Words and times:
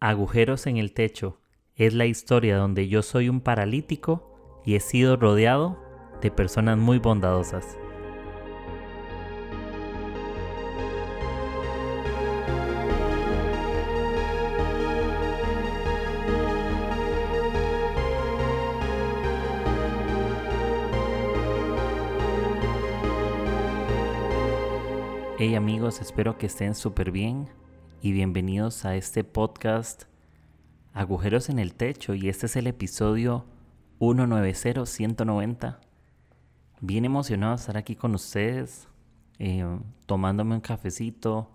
Agujeros 0.00 0.66
en 0.66 0.76
el 0.76 0.92
techo 0.92 1.40
es 1.74 1.94
la 1.94 2.04
historia 2.04 2.58
donde 2.58 2.86
yo 2.86 3.00
soy 3.00 3.30
un 3.30 3.40
paralítico 3.40 4.60
y 4.62 4.74
he 4.74 4.80
sido 4.80 5.16
rodeado 5.16 5.82
de 6.20 6.30
personas 6.30 6.76
muy 6.76 6.98
bondadosas. 6.98 7.78
Hey 25.38 25.54
amigos, 25.54 26.02
espero 26.02 26.36
que 26.36 26.44
estén 26.44 26.74
súper 26.74 27.10
bien 27.10 27.48
y 28.02 28.12
bienvenidos 28.12 28.84
a 28.84 28.94
este 28.96 29.24
podcast 29.24 30.04
Agujeros 30.92 31.48
en 31.48 31.58
el 31.58 31.74
Techo 31.74 32.14
y 32.14 32.28
este 32.28 32.46
es 32.46 32.56
el 32.56 32.66
episodio 32.66 33.46
190-190. 34.00 35.78
Bien 36.80 37.04
emocionado 37.04 37.52
de 37.54 37.60
estar 37.60 37.76
aquí 37.76 37.96
con 37.96 38.14
ustedes, 38.14 38.88
eh, 39.38 39.64
tomándome 40.06 40.54
un 40.54 40.60
cafecito, 40.60 41.50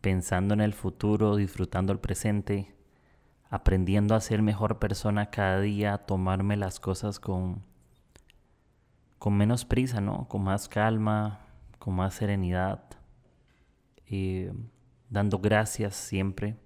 pensando 0.00 0.54
en 0.54 0.60
el 0.60 0.72
futuro, 0.72 1.36
disfrutando 1.36 1.92
el 1.92 1.98
presente, 2.00 2.74
aprendiendo 3.50 4.14
a 4.14 4.20
ser 4.20 4.42
mejor 4.42 4.78
persona 4.78 5.30
cada 5.30 5.60
día, 5.60 5.94
a 5.94 6.06
tomarme 6.06 6.56
las 6.56 6.80
cosas 6.80 7.20
con, 7.20 7.62
con 9.18 9.36
menos 9.36 9.64
prisa, 9.64 10.00
¿no? 10.00 10.26
Con 10.28 10.42
más 10.42 10.68
calma, 10.68 11.40
con 11.78 11.94
más 11.94 12.14
serenidad, 12.14 12.84
eh, 14.06 14.52
dando 15.10 15.38
gracias 15.38 15.94
siempre 15.94 16.56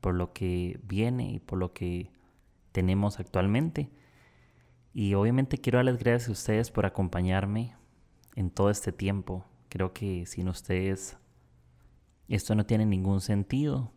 por 0.00 0.14
lo 0.14 0.32
que 0.32 0.80
viene 0.82 1.32
y 1.32 1.38
por 1.38 1.58
lo 1.58 1.72
que 1.72 2.10
tenemos 2.72 3.20
actualmente. 3.20 3.90
Y 4.92 5.14
obviamente 5.14 5.58
quiero 5.58 5.78
darles 5.78 5.98
gracias 5.98 6.28
a 6.28 6.32
ustedes 6.32 6.70
por 6.70 6.86
acompañarme 6.86 7.74
en 8.36 8.50
todo 8.50 8.70
este 8.70 8.92
tiempo. 8.92 9.44
Creo 9.68 9.92
que 9.92 10.26
sin 10.26 10.48
ustedes 10.48 11.16
esto 12.28 12.54
no 12.54 12.66
tiene 12.66 12.86
ningún 12.86 13.20
sentido. 13.20 13.92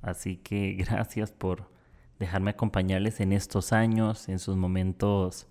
Así 0.00 0.36
que 0.36 0.72
gracias 0.78 1.32
por 1.32 1.70
dejarme 2.18 2.50
acompañarles 2.50 3.20
en 3.20 3.32
estos 3.32 3.72
años, 3.72 4.28
en 4.28 4.38
sus 4.38 4.56
momentos 4.56 5.46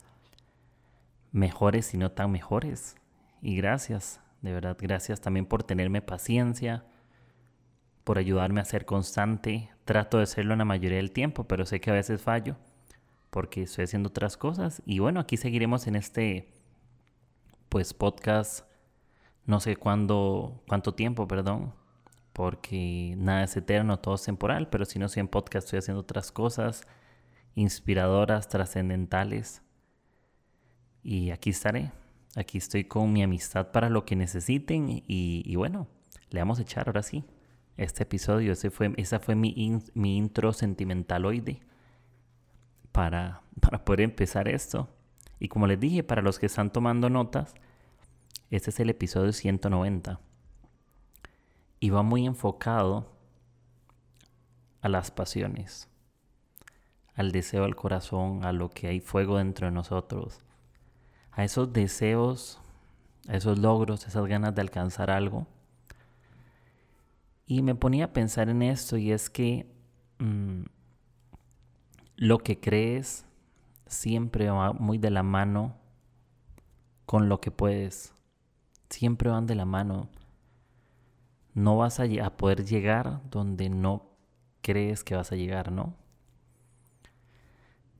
mejores 1.31 1.93
y 1.93 1.97
no 1.97 2.11
tan 2.11 2.31
mejores. 2.31 2.95
Y 3.41 3.55
gracias 3.55 4.21
de 4.41 4.53
verdad, 4.53 4.77
gracias 4.79 5.21
también 5.21 5.45
por 5.45 5.63
tenerme 5.63 6.01
paciencia, 6.01 6.85
por 8.07 8.17
ayudarme 8.17 8.61
a 8.61 8.65
ser 8.65 8.85
constante. 8.85 9.69
Trato 9.83 10.19
de 10.19 10.27
serlo 10.27 10.53
en 10.53 10.59
la 10.59 10.65
mayoría 10.65 10.95
del 10.95 11.11
tiempo, 11.11 11.43
pero 11.43 11.65
sé 11.65 11.81
que 11.81 11.89
a 11.89 11.93
veces 11.93 12.21
fallo 12.21 12.55
porque 13.31 13.63
estoy 13.63 13.83
haciendo 13.83 14.07
otras 14.07 14.37
cosas. 14.37 14.81
Y 14.85 14.99
bueno, 14.99 15.19
aquí 15.19 15.35
seguiremos 15.35 15.87
en 15.87 15.97
este 15.97 16.53
pues 17.67 17.93
podcast 17.93 18.65
no 19.45 19.59
sé 19.59 19.75
cuándo, 19.75 20.63
cuánto 20.69 20.93
tiempo, 20.93 21.27
perdón, 21.27 21.73
porque 22.31 23.13
nada 23.17 23.43
es 23.43 23.57
eterno, 23.57 23.99
todo 23.99 24.15
es 24.15 24.23
temporal, 24.23 24.69
pero 24.69 24.85
si 24.85 24.99
no 24.99 25.09
soy 25.09 25.19
en 25.19 25.27
podcast 25.27 25.65
estoy 25.65 25.79
haciendo 25.79 25.99
otras 25.99 26.31
cosas 26.31 26.87
inspiradoras, 27.55 28.47
trascendentales. 28.47 29.61
Y 31.03 31.31
aquí 31.31 31.49
estaré. 31.49 31.91
Aquí 32.37 32.57
estoy 32.57 32.85
con 32.85 33.11
mi 33.11 33.21
amistad 33.21 33.73
para 33.73 33.89
lo 33.89 34.05
que 34.05 34.15
necesiten 34.15 34.85
y, 35.05 35.53
bueno, 35.57 35.89
le 36.29 36.39
vamos 36.39 36.59
a 36.59 36.61
echar 36.61 36.87
ahora 36.87 37.03
sí. 37.03 37.25
Este 37.77 38.03
episodio, 38.03 38.53
ese 38.53 38.71
fue, 38.71 38.93
esa 38.97 39.19
fue 39.19 39.35
mi, 39.35 39.53
intro 39.93 40.51
sentimentaloide 40.51 41.61
para, 42.91 43.43
para 43.61 43.85
poder 43.85 44.01
empezar 44.01 44.47
esto. 44.47 44.89
Y 45.39 45.47
como 45.47 45.67
les 45.67 45.79
dije, 45.79 46.03
para 46.03 46.23
los 46.23 46.39
que 46.39 46.47
están 46.47 46.71
tomando 46.71 47.09
notas, 47.11 47.53
este 48.49 48.71
es 48.71 48.79
el 48.79 48.89
episodio 48.89 49.31
190. 49.31 50.19
Y 51.79 51.91
va 51.91 52.01
muy 52.01 52.25
enfocado 52.25 53.11
a 54.81 54.89
las 54.89 55.11
pasiones, 55.11 55.87
al 57.13 57.31
deseo 57.31 57.63
del 57.63 57.75
corazón, 57.75 58.43
a 58.43 58.53
lo 58.53 58.69
que 58.71 58.87
hay 58.87 58.99
fuego 58.99 59.37
dentro 59.37 59.67
de 59.67 59.71
nosotros, 59.71 60.39
a 61.31 61.43
esos 61.43 61.71
deseos, 61.73 62.59
a 63.27 63.35
esos 63.35 63.59
logros, 63.59 64.07
esas 64.07 64.25
ganas 64.25 64.55
de 64.55 64.61
alcanzar 64.61 65.11
algo. 65.11 65.45
Y 67.47 67.61
me 67.61 67.75
ponía 67.75 68.05
a 68.05 68.13
pensar 68.13 68.49
en 68.49 68.61
esto 68.61 68.97
y 68.97 69.11
es 69.11 69.29
que 69.29 69.71
mm, 70.19 70.63
lo 72.17 72.39
que 72.39 72.59
crees 72.59 73.25
siempre 73.85 74.49
va 74.49 74.73
muy 74.73 74.97
de 74.97 75.09
la 75.09 75.23
mano 75.23 75.77
con 77.05 77.29
lo 77.29 77.39
que 77.39 77.49
puedes. 77.51 78.13
Siempre 78.89 79.29
van 79.29 79.47
de 79.47 79.55
la 79.55 79.63
mano. 79.63 80.09
No 81.53 81.77
vas 81.77 82.01
a, 82.01 82.03
a 82.03 82.37
poder 82.37 82.65
llegar 82.65 83.21
donde 83.31 83.69
no 83.69 84.11
crees 84.61 85.05
que 85.05 85.15
vas 85.15 85.31
a 85.31 85.37
llegar, 85.37 85.71
¿no? 85.71 85.95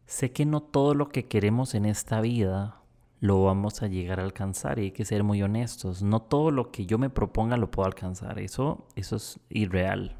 Sé 0.05 0.33
que 0.33 0.45
no 0.45 0.61
todo 0.61 0.93
lo 0.93 1.07
que 1.07 1.25
queremos 1.27 1.73
en 1.73 1.85
esta 1.85 2.19
vida 2.19 2.81
lo 3.19 3.43
vamos 3.43 3.81
a 3.81 3.87
llegar 3.87 4.19
a 4.19 4.23
alcanzar 4.23 4.79
y 4.79 4.83
hay 4.83 4.91
que 4.91 5.05
ser 5.05 5.23
muy 5.23 5.41
honestos. 5.41 6.03
No 6.03 6.21
todo 6.21 6.51
lo 6.51 6.71
que 6.71 6.85
yo 6.85 6.97
me 6.97 7.09
proponga 7.09 7.57
lo 7.57 7.71
puedo 7.71 7.87
alcanzar. 7.87 8.39
Eso, 8.39 8.87
eso 8.95 9.15
es 9.15 9.39
irreal. 9.49 10.17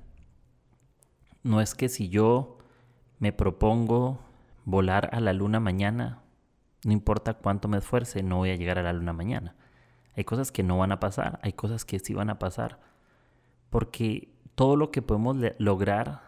No 1.43 1.61
es 1.61 1.75
que 1.75 1.89
si 1.89 2.09
yo 2.09 2.57
me 3.19 3.31
propongo 3.31 4.19
volar 4.65 5.09
a 5.13 5.19
la 5.19 5.33
luna 5.33 5.59
mañana, 5.59 6.21
no 6.83 6.91
importa 6.91 7.35
cuánto 7.35 7.67
me 7.67 7.77
esfuerce, 7.77 8.23
no 8.23 8.37
voy 8.37 8.49
a 8.49 8.55
llegar 8.55 8.79
a 8.79 8.83
la 8.83 8.93
luna 8.93 9.13
mañana. 9.13 9.55
Hay 10.15 10.23
cosas 10.23 10.51
que 10.51 10.63
no 10.63 10.77
van 10.77 10.91
a 10.91 10.99
pasar, 10.99 11.39
hay 11.43 11.53
cosas 11.53 11.85
que 11.85 11.99
sí 11.99 12.13
van 12.13 12.29
a 12.29 12.39
pasar. 12.39 12.79
Porque 13.69 14.29
todo 14.55 14.75
lo 14.75 14.89
que 14.89 15.01
podemos 15.01 15.37
lograr 15.59 16.27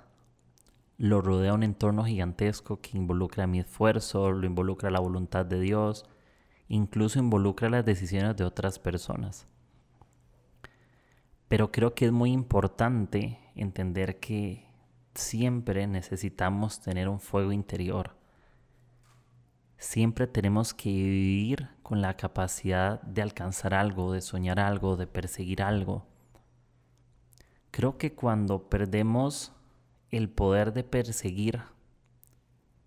lo 0.97 1.21
rodea 1.21 1.53
un 1.53 1.63
entorno 1.63 2.03
gigantesco 2.03 2.81
que 2.81 2.97
involucra 2.97 3.47
mi 3.47 3.59
esfuerzo, 3.59 4.31
lo 4.31 4.45
involucra 4.45 4.91
la 4.91 4.99
voluntad 4.99 5.45
de 5.45 5.59
Dios, 5.59 6.05
incluso 6.69 7.19
involucra 7.19 7.69
las 7.69 7.83
decisiones 7.83 8.37
de 8.37 8.45
otras 8.45 8.79
personas. 8.79 9.47
Pero 11.49 11.71
creo 11.71 11.95
que 11.95 12.05
es 12.05 12.11
muy 12.11 12.31
importante 12.31 13.39
entender 13.55 14.19
que 14.19 14.69
siempre 15.15 15.87
necesitamos 15.87 16.79
tener 16.79 17.09
un 17.09 17.19
fuego 17.19 17.51
interior. 17.51 18.15
Siempre 19.77 20.27
tenemos 20.27 20.73
que 20.73 20.89
vivir 20.89 21.69
con 21.81 22.01
la 22.01 22.15
capacidad 22.15 23.01
de 23.01 23.23
alcanzar 23.23 23.73
algo, 23.73 24.13
de 24.13 24.21
soñar 24.21 24.59
algo, 24.59 24.95
de 24.95 25.07
perseguir 25.07 25.63
algo. 25.63 26.05
Creo 27.71 27.97
que 27.97 28.13
cuando 28.13 28.69
perdemos 28.69 29.53
el 30.11 30.29
poder 30.29 30.73
de 30.73 30.83
perseguir 30.83 31.61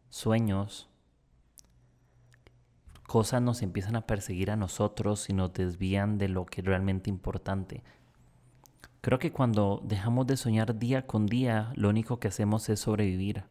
sueños, 0.09 0.92
cosas 3.07 3.43
nos 3.43 3.63
empiezan 3.63 3.97
a 3.97 4.07
perseguir 4.07 4.51
a 4.51 4.57
nosotros 4.57 5.29
y 5.29 5.33
nos 5.33 5.53
desvían 5.53 6.19
de 6.19 6.29
lo 6.29 6.47
que 6.47 6.61
es 6.61 6.67
realmente 6.67 7.11
importante. 7.11 7.83
Creo 9.01 9.19
que 9.19 9.33
cuando 9.33 9.83
dejamos 9.85 10.27
de 10.27 10.37
soñar 10.37 10.79
día 10.79 11.07
con 11.07 11.27
día, 11.27 11.73
lo 11.75 11.89
único 11.89 12.21
que 12.21 12.29
hacemos 12.29 12.69
es 12.69 12.81
sobrevivir. 12.81 13.45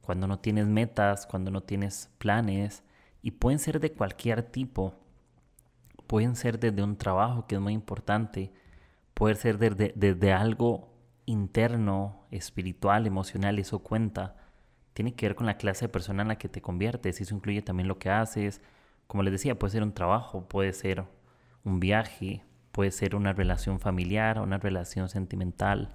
Cuando 0.00 0.26
no 0.26 0.40
tienes 0.40 0.66
metas, 0.66 1.26
cuando 1.26 1.50
no 1.50 1.62
tienes 1.62 2.10
planes, 2.18 2.82
y 3.22 3.30
pueden 3.30 3.58
ser 3.58 3.80
de 3.80 3.92
cualquier 3.92 4.42
tipo. 4.42 4.94
Pueden 6.06 6.36
ser 6.36 6.58
desde 6.58 6.82
un 6.82 6.96
trabajo 6.96 7.46
que 7.46 7.54
es 7.54 7.60
muy 7.60 7.72
importante, 7.72 8.52
puede 9.14 9.36
ser 9.36 9.58
desde, 9.58 9.94
desde 9.96 10.32
algo 10.32 10.92
interno, 11.24 12.26
espiritual, 12.30 13.06
emocional, 13.06 13.58
eso 13.58 13.78
cuenta 13.78 14.43
tiene 14.94 15.14
que 15.14 15.26
ver 15.26 15.34
con 15.34 15.46
la 15.46 15.58
clase 15.58 15.84
de 15.86 15.90
persona 15.90 16.22
en 16.22 16.28
la 16.28 16.38
que 16.38 16.48
te 16.48 16.62
conviertes. 16.62 17.20
Eso 17.20 17.34
incluye 17.34 17.62
también 17.62 17.88
lo 17.88 17.98
que 17.98 18.10
haces. 18.10 18.62
Como 19.06 19.22
les 19.22 19.32
decía, 19.32 19.58
puede 19.58 19.72
ser 19.72 19.82
un 19.82 19.92
trabajo, 19.92 20.48
puede 20.48 20.72
ser 20.72 21.04
un 21.64 21.80
viaje, 21.80 22.44
puede 22.72 22.92
ser 22.92 23.16
una 23.16 23.32
relación 23.32 23.80
familiar, 23.80 24.40
una 24.40 24.58
relación 24.58 25.08
sentimental, 25.08 25.94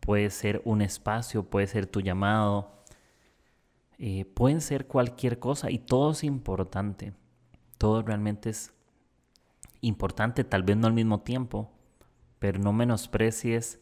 puede 0.00 0.30
ser 0.30 0.62
un 0.64 0.80
espacio, 0.80 1.50
puede 1.50 1.66
ser 1.66 1.86
tu 1.86 2.00
llamado. 2.00 2.84
Eh, 3.98 4.24
pueden 4.24 4.60
ser 4.60 4.86
cualquier 4.86 5.38
cosa 5.38 5.70
y 5.70 5.78
todo 5.78 6.12
es 6.12 6.22
importante. 6.24 7.14
Todo 7.78 8.02
realmente 8.02 8.50
es 8.50 8.72
importante, 9.80 10.44
tal 10.44 10.62
vez 10.62 10.76
no 10.76 10.86
al 10.86 10.92
mismo 10.92 11.20
tiempo, 11.20 11.72
pero 12.38 12.60
no 12.60 12.72
menosprecies 12.72 13.80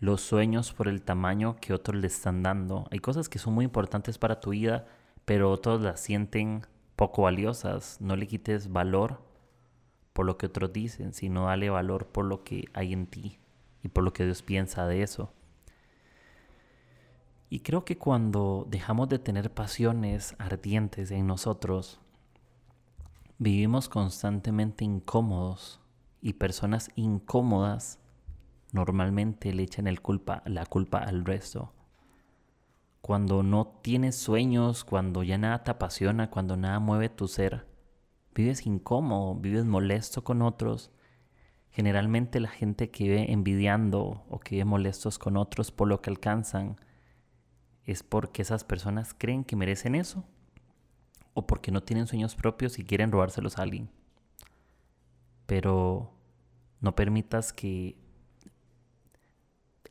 los 0.00 0.22
sueños 0.22 0.72
por 0.72 0.88
el 0.88 1.02
tamaño 1.02 1.56
que 1.60 1.74
otros 1.74 2.00
le 2.00 2.06
están 2.06 2.42
dando. 2.42 2.88
Hay 2.90 2.98
cosas 2.98 3.28
que 3.28 3.38
son 3.38 3.54
muy 3.54 3.66
importantes 3.66 4.16
para 4.16 4.40
tu 4.40 4.50
vida, 4.50 4.86
pero 5.26 5.50
otros 5.50 5.82
las 5.82 6.00
sienten 6.00 6.62
poco 6.96 7.22
valiosas. 7.22 8.00
No 8.00 8.16
le 8.16 8.26
quites 8.26 8.72
valor 8.72 9.22
por 10.14 10.24
lo 10.24 10.38
que 10.38 10.46
otros 10.46 10.72
dicen, 10.72 11.12
sino 11.12 11.46
dale 11.46 11.68
valor 11.68 12.06
por 12.06 12.24
lo 12.24 12.42
que 12.44 12.64
hay 12.72 12.94
en 12.94 13.06
ti 13.06 13.38
y 13.82 13.88
por 13.88 14.02
lo 14.02 14.14
que 14.14 14.24
Dios 14.24 14.42
piensa 14.42 14.86
de 14.86 15.02
eso. 15.02 15.32
Y 17.50 17.60
creo 17.60 17.84
que 17.84 17.98
cuando 17.98 18.66
dejamos 18.70 19.08
de 19.08 19.18
tener 19.18 19.52
pasiones 19.52 20.34
ardientes 20.38 21.10
en 21.10 21.26
nosotros, 21.26 22.00
vivimos 23.38 23.88
constantemente 23.88 24.84
incómodos 24.84 25.80
y 26.22 26.34
personas 26.34 26.90
incómodas 26.94 27.98
normalmente 28.72 29.52
le 29.52 29.62
echan 29.62 29.86
el 29.86 30.00
culpa, 30.00 30.42
la 30.46 30.66
culpa 30.66 30.98
al 30.98 31.24
resto. 31.24 31.72
Cuando 33.00 33.42
no 33.42 33.66
tienes 33.82 34.16
sueños, 34.16 34.84
cuando 34.84 35.22
ya 35.22 35.38
nada 35.38 35.64
te 35.64 35.70
apasiona, 35.70 36.30
cuando 36.30 36.56
nada 36.56 36.78
mueve 36.80 37.08
tu 37.08 37.28
ser, 37.28 37.66
vives 38.34 38.66
incómodo, 38.66 39.34
vives 39.34 39.64
molesto 39.64 40.22
con 40.22 40.42
otros. 40.42 40.90
Generalmente 41.70 42.40
la 42.40 42.48
gente 42.48 42.90
que 42.90 43.04
vive 43.04 43.32
envidiando 43.32 44.24
o 44.28 44.40
que 44.40 44.56
vive 44.56 44.64
molestos 44.64 45.18
con 45.18 45.36
otros 45.36 45.72
por 45.72 45.88
lo 45.88 46.02
que 46.02 46.10
alcanzan, 46.10 46.76
es 47.84 48.02
porque 48.02 48.42
esas 48.42 48.64
personas 48.64 49.14
creen 49.16 49.44
que 49.44 49.56
merecen 49.56 49.94
eso 49.94 50.24
o 51.34 51.46
porque 51.46 51.70
no 51.70 51.82
tienen 51.82 52.06
sueños 52.06 52.34
propios 52.34 52.78
y 52.78 52.84
quieren 52.84 53.12
robárselos 53.12 53.58
a 53.58 53.62
alguien. 53.62 53.90
Pero 55.46 56.12
no 56.80 56.94
permitas 56.94 57.52
que 57.52 57.96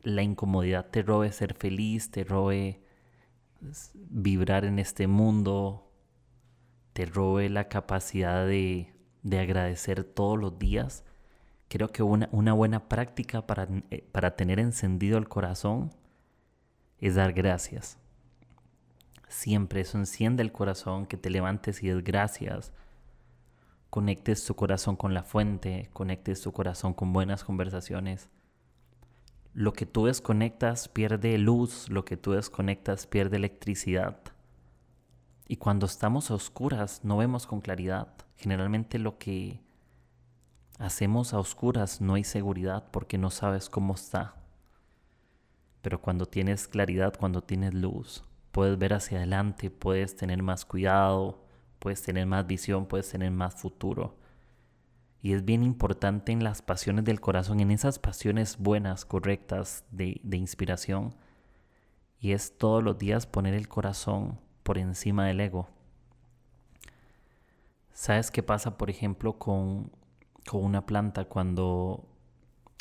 la 0.03 0.23
incomodidad 0.23 0.89
te 0.89 1.01
robe 1.01 1.31
ser 1.31 1.53
feliz, 1.53 2.11
te 2.11 2.23
robe 2.23 2.81
vibrar 3.93 4.65
en 4.65 4.79
este 4.79 5.07
mundo, 5.07 5.91
te 6.93 7.05
robe 7.05 7.49
la 7.49 7.67
capacidad 7.67 8.45
de, 8.45 8.93
agradecer 9.31 10.03
todos 10.03 10.39
los 10.39 10.57
días. 10.57 11.03
Creo 11.67 11.89
que 11.89 12.01
una, 12.03 12.29
una 12.31 12.53
buena 12.53 12.89
práctica 12.89 13.45
para, 13.45 13.67
eh, 13.91 14.07
para 14.11 14.35
tener 14.35 14.59
encendido 14.59 15.17
el 15.17 15.27
corazón 15.27 15.93
es 16.99 17.15
dar 17.15 17.33
gracias. 17.33 17.97
Siempre 19.27 19.81
eso 19.81 19.97
enciende 19.99 20.41
el 20.41 20.51
corazón, 20.51 21.05
que 21.05 21.17
te 21.17 21.29
levantes 21.29 21.83
y 21.83 21.89
des 21.89 22.03
gracias. 22.03 22.73
Conectes 23.91 24.43
tu 24.45 24.55
corazón 24.55 24.95
con 24.95 25.13
la 25.13 25.23
fuente, 25.23 25.89
conectes 25.93 26.41
tu 26.41 26.51
corazón 26.51 26.93
con 26.93 27.13
buenas 27.13 27.43
conversaciones. 27.43 28.29
Lo 29.53 29.73
que 29.73 29.85
tú 29.85 30.05
desconectas 30.05 30.87
pierde 30.87 31.37
luz, 31.37 31.89
lo 31.89 32.05
que 32.05 32.17
tú 32.17 32.31
desconectas 32.31 33.07
pierde 33.07 33.37
electricidad. 33.37 34.19
Y 35.47 35.57
cuando 35.57 35.87
estamos 35.87 36.29
a 36.29 36.35
oscuras 36.35 37.01
no 37.03 37.17
vemos 37.17 37.47
con 37.47 37.59
claridad. 37.59 38.13
Generalmente 38.37 38.99
lo 38.99 39.17
que 39.17 39.59
hacemos 40.77 41.33
a 41.33 41.39
oscuras 41.39 42.01
no 42.01 42.13
hay 42.13 42.23
seguridad 42.23 42.89
porque 42.91 43.17
no 43.17 43.31
sabes 43.31 43.69
cómo 43.69 43.95
está. 43.95 44.35
Pero 45.81 45.99
cuando 45.99 46.27
tienes 46.27 46.67
claridad, 46.67 47.15
cuando 47.17 47.41
tienes 47.41 47.73
luz, 47.73 48.23
puedes 48.51 48.77
ver 48.77 48.93
hacia 48.93 49.17
adelante, 49.17 49.71
puedes 49.71 50.15
tener 50.15 50.43
más 50.43 50.65
cuidado, 50.65 51.43
puedes 51.79 52.03
tener 52.03 52.27
más 52.27 52.45
visión, 52.45 52.85
puedes 52.85 53.09
tener 53.09 53.31
más 53.31 53.55
futuro. 53.55 54.18
Y 55.21 55.33
es 55.33 55.43
bien 55.43 55.63
importante 55.63 56.31
en 56.31 56.43
las 56.43 56.61
pasiones 56.61 57.03
del 57.05 57.19
corazón, 57.19 57.59
en 57.59 57.71
esas 57.71 57.99
pasiones 57.99 58.57
buenas, 58.57 59.05
correctas, 59.05 59.83
de, 59.91 60.21
de 60.23 60.37
inspiración. 60.37 61.15
Y 62.19 62.31
es 62.31 62.57
todos 62.57 62.83
los 62.83 62.97
días 62.97 63.25
poner 63.25 63.53
el 63.53 63.67
corazón 63.67 64.39
por 64.63 64.77
encima 64.77 65.25
del 65.25 65.41
ego. 65.41 65.67
¿Sabes 67.91 68.31
qué 68.31 68.43
pasa, 68.43 68.77
por 68.77 68.89
ejemplo, 68.89 69.37
con, 69.37 69.91
con 70.47 70.63
una 70.63 70.85
planta 70.85 71.25
cuando 71.25 72.07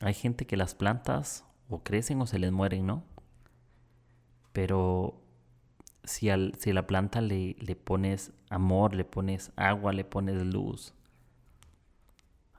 hay 0.00 0.14
gente 0.14 0.46
que 0.46 0.56
las 0.56 0.75
plantas 0.75 1.44
o 1.69 1.82
crecen 1.82 2.20
o 2.20 2.26
se 2.26 2.38
les 2.38 2.52
mueren, 2.52 2.87
¿no? 2.87 3.02
Pero 4.52 5.20
si, 6.05 6.31
al, 6.31 6.55
si 6.58 6.70
a 6.70 6.75
la 6.75 6.87
planta 6.87 7.20
le, 7.20 7.56
le 7.58 7.76
pones 7.76 8.32
amor, 8.49 8.94
le 8.94 9.05
pones 9.05 9.52
agua, 9.56 9.93
le 9.93 10.05
pones 10.05 10.40
luz, 10.46 10.94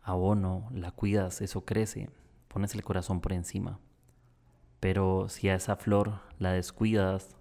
abono, 0.09 0.69
la 0.71 0.91
cuidas, 0.91 1.41
eso 1.41 1.65
crece, 1.65 2.09
pones 2.47 2.75
el 2.75 2.83
corazón 2.83 3.21
por 3.21 3.33
encima. 3.33 3.79
Pero 4.79 5.29
si 5.29 5.49
a 5.49 5.55
esa 5.55 5.75
flor 5.75 6.21
la 6.37 6.51
descuidas, 6.51 7.35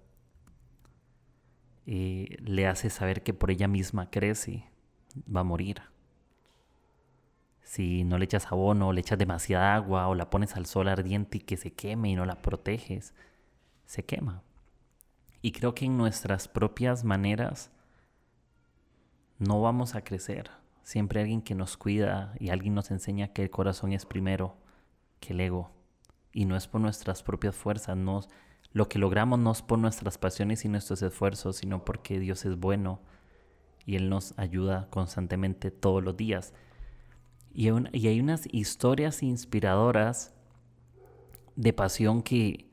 eh, 1.87 2.37
le 2.41 2.67
haces 2.67 2.93
saber 2.93 3.23
que 3.23 3.35
por 3.35 3.51
ella 3.51 3.69
misma 3.69 4.11
crece, 4.11 4.65
va 5.35 5.41
a 5.41 5.45
morir. 5.45 5.83
Si 7.63 8.05
no 8.05 8.19
le 8.19 8.25
echas 8.25 8.51
abono, 8.51 8.93
le 8.93 9.01
echas 9.01 9.19
demasiada 9.19 9.75
agua 9.75 10.09
o 10.09 10.15
la 10.15 10.31
pones 10.31 10.57
al 10.57 10.67
sol 10.67 10.89
ardiente 10.89 11.39
y 11.39 11.41
que 11.41 11.57
se 11.57 11.73
queme 11.73 12.11
y 12.11 12.15
no 12.15 12.25
la 12.25 12.43
proteges, 12.43 13.15
se 13.85 14.05
quema. 14.05 14.43
Y 15.43 15.53
creo 15.53 15.75
que 15.75 15.85
en 15.85 15.97
nuestras 15.97 16.49
propias 16.49 17.05
maneras 17.05 17.71
no 19.39 19.61
vamos 19.61 19.95
a 19.95 20.03
crecer. 20.03 20.51
Siempre 20.89 21.21
alguien 21.21 21.43
que 21.43 21.55
nos 21.55 21.77
cuida 21.77 22.33
y 22.41 22.49
alguien 22.49 22.75
nos 22.75 22.91
enseña 22.91 23.35
que 23.35 23.43
el 23.43 23.51
corazón 23.51 23.93
es 23.93 24.07
primero 24.07 24.57
que 25.21 25.35
el 25.35 25.41
ego. 25.41 25.71
Y 26.33 26.47
no 26.47 26.57
es 26.57 26.67
por 26.67 26.81
nuestras 26.81 27.23
propias 27.23 27.55
fuerzas, 27.55 27.95
no, 27.95 28.23
lo 28.73 28.89
que 28.89 28.99
logramos 28.99 29.39
no 29.39 29.53
es 29.53 29.61
por 29.61 29.79
nuestras 29.79 30.17
pasiones 30.17 30.65
y 30.65 30.71
nuestros 30.71 31.03
esfuerzos, 31.03 31.57
sino 31.57 31.85
porque 31.85 32.19
Dios 32.19 32.47
es 32.47 32.59
bueno 32.59 33.03
y 33.85 33.97
Él 33.97 34.09
nos 34.09 34.33
ayuda 34.39 34.89
constantemente 34.89 35.71
todos 35.71 36.03
los 36.03 36.17
días. 36.17 36.55
Y 37.53 37.69
hay, 37.69 38.21
unas 38.21 38.49
historias 38.51 39.23
inspiradoras 39.23 40.35
de 41.55 41.75
pasión 41.75 42.23
que, 42.23 42.71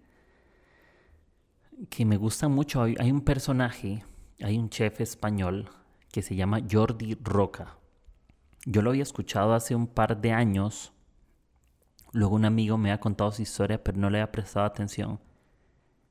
que 1.90 2.06
me 2.06 2.16
gustan 2.16 2.54
mucho. 2.54 2.82
Hay, 2.82 2.96
hay, 2.98 3.12
un 3.12 3.20
personaje, 3.20 4.06
hay 4.42 4.58
un 4.58 4.70
chef 4.70 5.02
español 5.02 5.70
que 6.14 6.22
se 6.22 6.38
llama 6.38 6.62
Jordi 6.72 7.18
Roca. 7.22 7.76
Yo 8.66 8.82
lo 8.82 8.90
había 8.90 9.04
escuchado 9.04 9.54
hace 9.54 9.76
un 9.76 9.86
par 9.86 10.20
de 10.20 10.32
años. 10.32 10.92
Luego 12.12 12.36
un 12.36 12.46
amigo 12.46 12.78
me 12.78 12.92
ha 12.92 13.00
contado 13.00 13.32
su 13.32 13.44
historia, 13.44 13.84
pero 13.84 14.00
no 14.00 14.10
le 14.10 14.18
había 14.20 14.32
prestado 14.32 14.66
atención. 14.66 15.20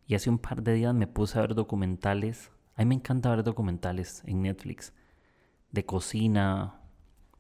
Y 0.07 0.15
hace 0.15 0.31
un 0.31 0.39
par 0.39 0.63
de 0.63 0.75
días 0.75 0.95
me 0.95 1.09
puse 1.09 1.37
a 1.37 1.43
ver 1.43 1.55
documentales. 1.57 2.53
A 2.77 2.83
mí 2.83 2.87
me 2.87 2.95
encanta 2.95 3.31
ver 3.31 3.43
documentales 3.43 4.23
en 4.27 4.43
Netflix. 4.43 4.93
De 5.73 5.85
cocina, 5.85 6.81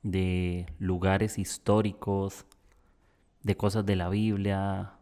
de 0.02 0.66
lugares 0.78 1.38
históricos, 1.38 2.46
de 3.42 3.56
cosas 3.56 3.86
de 3.86 3.94
la 3.94 4.08
Biblia, 4.08 4.94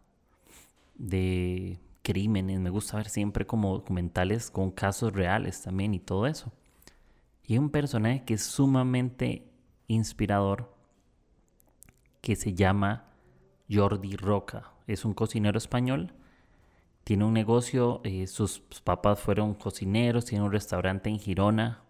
de 0.94 1.80
crímenes. 2.02 2.60
Me 2.60 2.68
gusta 2.68 2.98
ver 2.98 3.08
siempre 3.08 3.46
como 3.46 3.72
documentales 3.72 4.50
con 4.50 4.72
casos 4.72 5.14
reales 5.14 5.62
también 5.62 5.94
y 5.94 6.00
todo 6.00 6.26
eso. 6.26 6.52
Y 7.44 7.56
un 7.56 7.70
personaje 7.70 8.24
que 8.24 8.34
es 8.34 8.42
sumamente 8.42 9.51
inspirador 9.88 10.74
que 12.20 12.36
se 12.36 12.54
llama 12.54 13.04
Jordi 13.70 14.16
Roca. 14.16 14.72
Es 14.86 15.04
un 15.04 15.14
cocinero 15.14 15.58
español. 15.58 16.12
Tiene 17.04 17.24
un 17.24 17.32
negocio, 17.32 18.00
eh, 18.04 18.26
sus 18.26 18.60
papás 18.84 19.18
fueron 19.20 19.54
cocineros, 19.54 20.24
tiene 20.24 20.44
un 20.44 20.52
restaurante 20.52 21.10
en 21.10 21.18
Girona, 21.18 21.82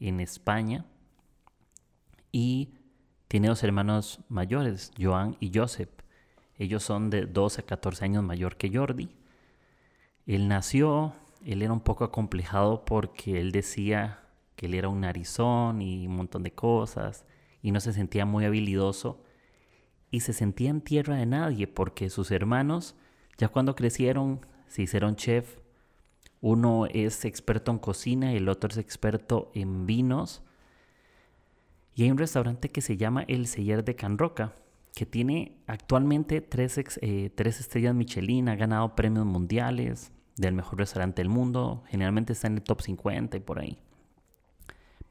en 0.00 0.20
España 0.20 0.84
y 2.32 2.74
tiene 3.28 3.48
dos 3.48 3.62
hermanos 3.62 4.20
mayores, 4.28 4.90
Joan 4.98 5.36
y 5.38 5.52
Joseph. 5.54 5.90
Ellos 6.58 6.82
son 6.82 7.08
de 7.08 7.26
12 7.26 7.60
a 7.60 7.66
14 7.66 8.04
años 8.04 8.24
mayor 8.24 8.56
que 8.56 8.70
Jordi. 8.70 9.10
Él 10.26 10.48
nació, 10.48 11.14
él 11.44 11.62
era 11.62 11.72
un 11.72 11.80
poco 11.80 12.04
acomplejado 12.04 12.84
porque 12.84 13.40
él 13.40 13.52
decía 13.52 14.21
que 14.56 14.66
él 14.66 14.74
era 14.74 14.88
un 14.88 15.00
narizón 15.00 15.82
y 15.82 16.06
un 16.06 16.16
montón 16.16 16.42
de 16.42 16.52
cosas 16.52 17.24
y 17.62 17.70
no 17.72 17.80
se 17.80 17.92
sentía 17.92 18.26
muy 18.26 18.44
habilidoso 18.44 19.22
y 20.10 20.20
se 20.20 20.32
sentía 20.32 20.70
en 20.70 20.80
tierra 20.80 21.16
de 21.16 21.26
nadie 21.26 21.66
porque 21.66 22.10
sus 22.10 22.30
hermanos 22.30 22.96
ya 23.38 23.48
cuando 23.48 23.74
crecieron 23.74 24.44
se 24.66 24.82
hicieron 24.82 25.16
chef. 25.16 25.58
Uno 26.40 26.86
es 26.86 27.24
experto 27.24 27.70
en 27.70 27.78
cocina 27.78 28.32
y 28.32 28.36
el 28.36 28.48
otro 28.48 28.70
es 28.70 28.76
experto 28.76 29.50
en 29.54 29.86
vinos 29.86 30.42
y 31.94 32.04
hay 32.04 32.10
un 32.10 32.18
restaurante 32.18 32.70
que 32.70 32.80
se 32.80 32.96
llama 32.96 33.24
El 33.28 33.46
Seller 33.46 33.84
de 33.84 33.94
Can 33.94 34.16
Roca, 34.16 34.54
que 34.94 35.04
tiene 35.04 35.58
actualmente 35.66 36.40
tres, 36.40 36.80
eh, 37.00 37.30
tres 37.34 37.60
estrellas 37.60 37.94
Michelin, 37.94 38.48
ha 38.48 38.56
ganado 38.56 38.94
premios 38.94 39.26
mundiales 39.26 40.10
del 40.36 40.54
mejor 40.54 40.78
restaurante 40.78 41.20
del 41.20 41.28
mundo, 41.28 41.82
generalmente 41.88 42.32
está 42.32 42.46
en 42.46 42.54
el 42.54 42.62
top 42.62 42.80
50 42.80 43.36
y 43.36 43.40
por 43.40 43.58
ahí. 43.58 43.78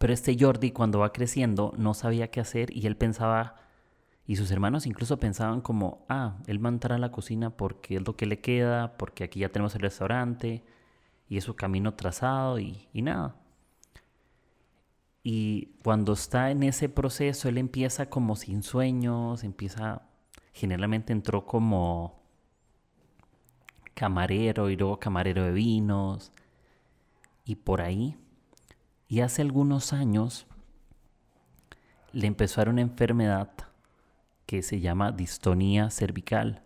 Pero 0.02 0.14
este 0.14 0.36
Jordi 0.38 0.72
cuando 0.72 0.98
va 0.98 1.14
creciendo 1.14 1.76
no 1.78 1.94
sabía 1.94 2.32
qué 2.32 2.40
hacer 2.40 2.76
y 2.76 2.88
él 2.88 2.98
pensaba, 2.98 3.58
y 4.26 4.36
sus 4.36 4.50
hermanos 4.50 4.88
incluso 4.88 5.20
pensaban 5.20 5.62
como, 5.62 6.08
ah, 6.10 6.40
él 6.48 6.64
va 6.64 6.70
a 6.70 6.74
entrar 6.74 6.94
a 6.96 6.98
la 6.98 7.12
cocina 7.12 7.52
porque 7.52 7.98
es 7.98 8.08
lo 8.08 8.16
que 8.16 8.26
le 8.26 8.40
queda, 8.40 8.98
porque 8.98 9.24
aquí 9.24 9.42
ya 9.42 9.50
tenemos 9.50 9.76
el 9.76 9.82
restaurante 9.82 10.64
y 11.30 11.38
es 11.38 11.44
su 11.44 11.56
camino 11.56 11.94
trazado 11.94 12.58
y, 12.58 12.88
y 12.94 13.04
nada. 13.04 13.36
Y 15.22 15.68
cuando 15.84 16.14
está 16.14 16.50
en 16.50 16.64
ese 16.64 16.90
proceso, 16.90 17.48
él 17.48 17.60
empieza 17.60 18.10
como 18.10 18.36
sin 18.36 18.64
sueños, 18.64 19.44
empieza, 19.44 20.02
generalmente 20.52 21.14
entró 21.14 21.46
como, 21.46 22.24
camarero 23.94 24.72
y 24.72 24.78
luego 24.78 25.00
camarero 25.00 25.44
de 25.44 25.52
vinos 25.52 26.32
y 27.46 27.54
por 27.54 27.82
ahí. 27.82 28.18
Y 29.12 29.20
hace 29.20 29.42
algunos 29.42 29.92
años 29.92 30.48
le 32.14 32.28
empezó 32.28 32.62
a 32.62 32.64
dar 32.64 32.70
una 32.70 32.80
enfermedad 32.80 33.52
que 34.46 34.64
se 34.64 34.80
llama 34.80 35.12
distonía 35.12 35.90
cervical, 35.90 36.64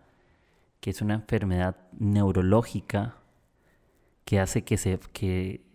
que 0.79 0.91
es 0.91 1.01
una 1.01 1.15
enfermedad 1.15 1.75
neurológica 1.97 3.15
que 4.25 4.39
hace 4.39 4.63
que, 4.63 5.65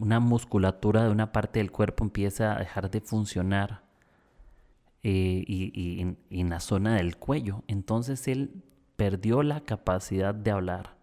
una 0.00 0.18
musculatura 0.18 1.04
de 1.04 1.10
una 1.10 1.30
parte 1.30 1.60
del 1.60 1.70
cuerpo 1.70 2.02
empiece 2.02 2.42
a 2.42 2.58
dejar 2.58 2.90
de 2.90 3.00
funcionar 3.00 3.84
eh, 5.04 5.44
y, 5.46 6.00
en, 6.28 6.50
la 6.50 6.58
zona 6.58 6.96
del 6.96 7.18
cuello. 7.18 7.62
Entonces 7.68 8.26
él 8.26 8.64
perdió 8.96 9.44
la 9.44 9.60
capacidad 9.60 10.34
de 10.34 10.50
hablar. 10.50 10.96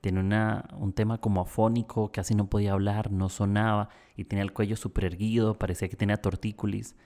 Tiene 0.00 0.20
una, 0.20 0.68
un 0.78 0.92
tema 0.92 1.18
como 1.18 1.42
afónico, 1.42 2.10
casi 2.10 2.34
no 2.34 2.48
podía 2.48 2.72
hablar, 2.72 3.10
no 3.10 3.28
sonaba 3.28 3.90
y 4.16 4.24
tenía 4.24 4.42
el 4.42 4.52
cuello 4.52 4.76
súper 4.76 5.04
erguido, 5.04 5.58
parecía 5.58 5.88
que 5.88 5.96
tenía 5.96 6.16
tortícolis. 6.16 6.96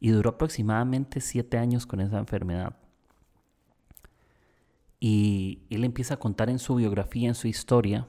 Y 0.00 0.10
duró 0.10 0.30
aproximadamente 0.30 1.20
siete 1.20 1.58
años 1.58 1.86
con 1.86 2.00
esa 2.00 2.18
enfermedad. 2.18 2.76
Y 5.00 5.62
él 5.70 5.84
empieza 5.84 6.14
a 6.14 6.18
contar 6.18 6.50
en 6.50 6.58
su 6.58 6.74
biografía, 6.74 7.28
en 7.28 7.34
su 7.34 7.48
historia, 7.48 8.06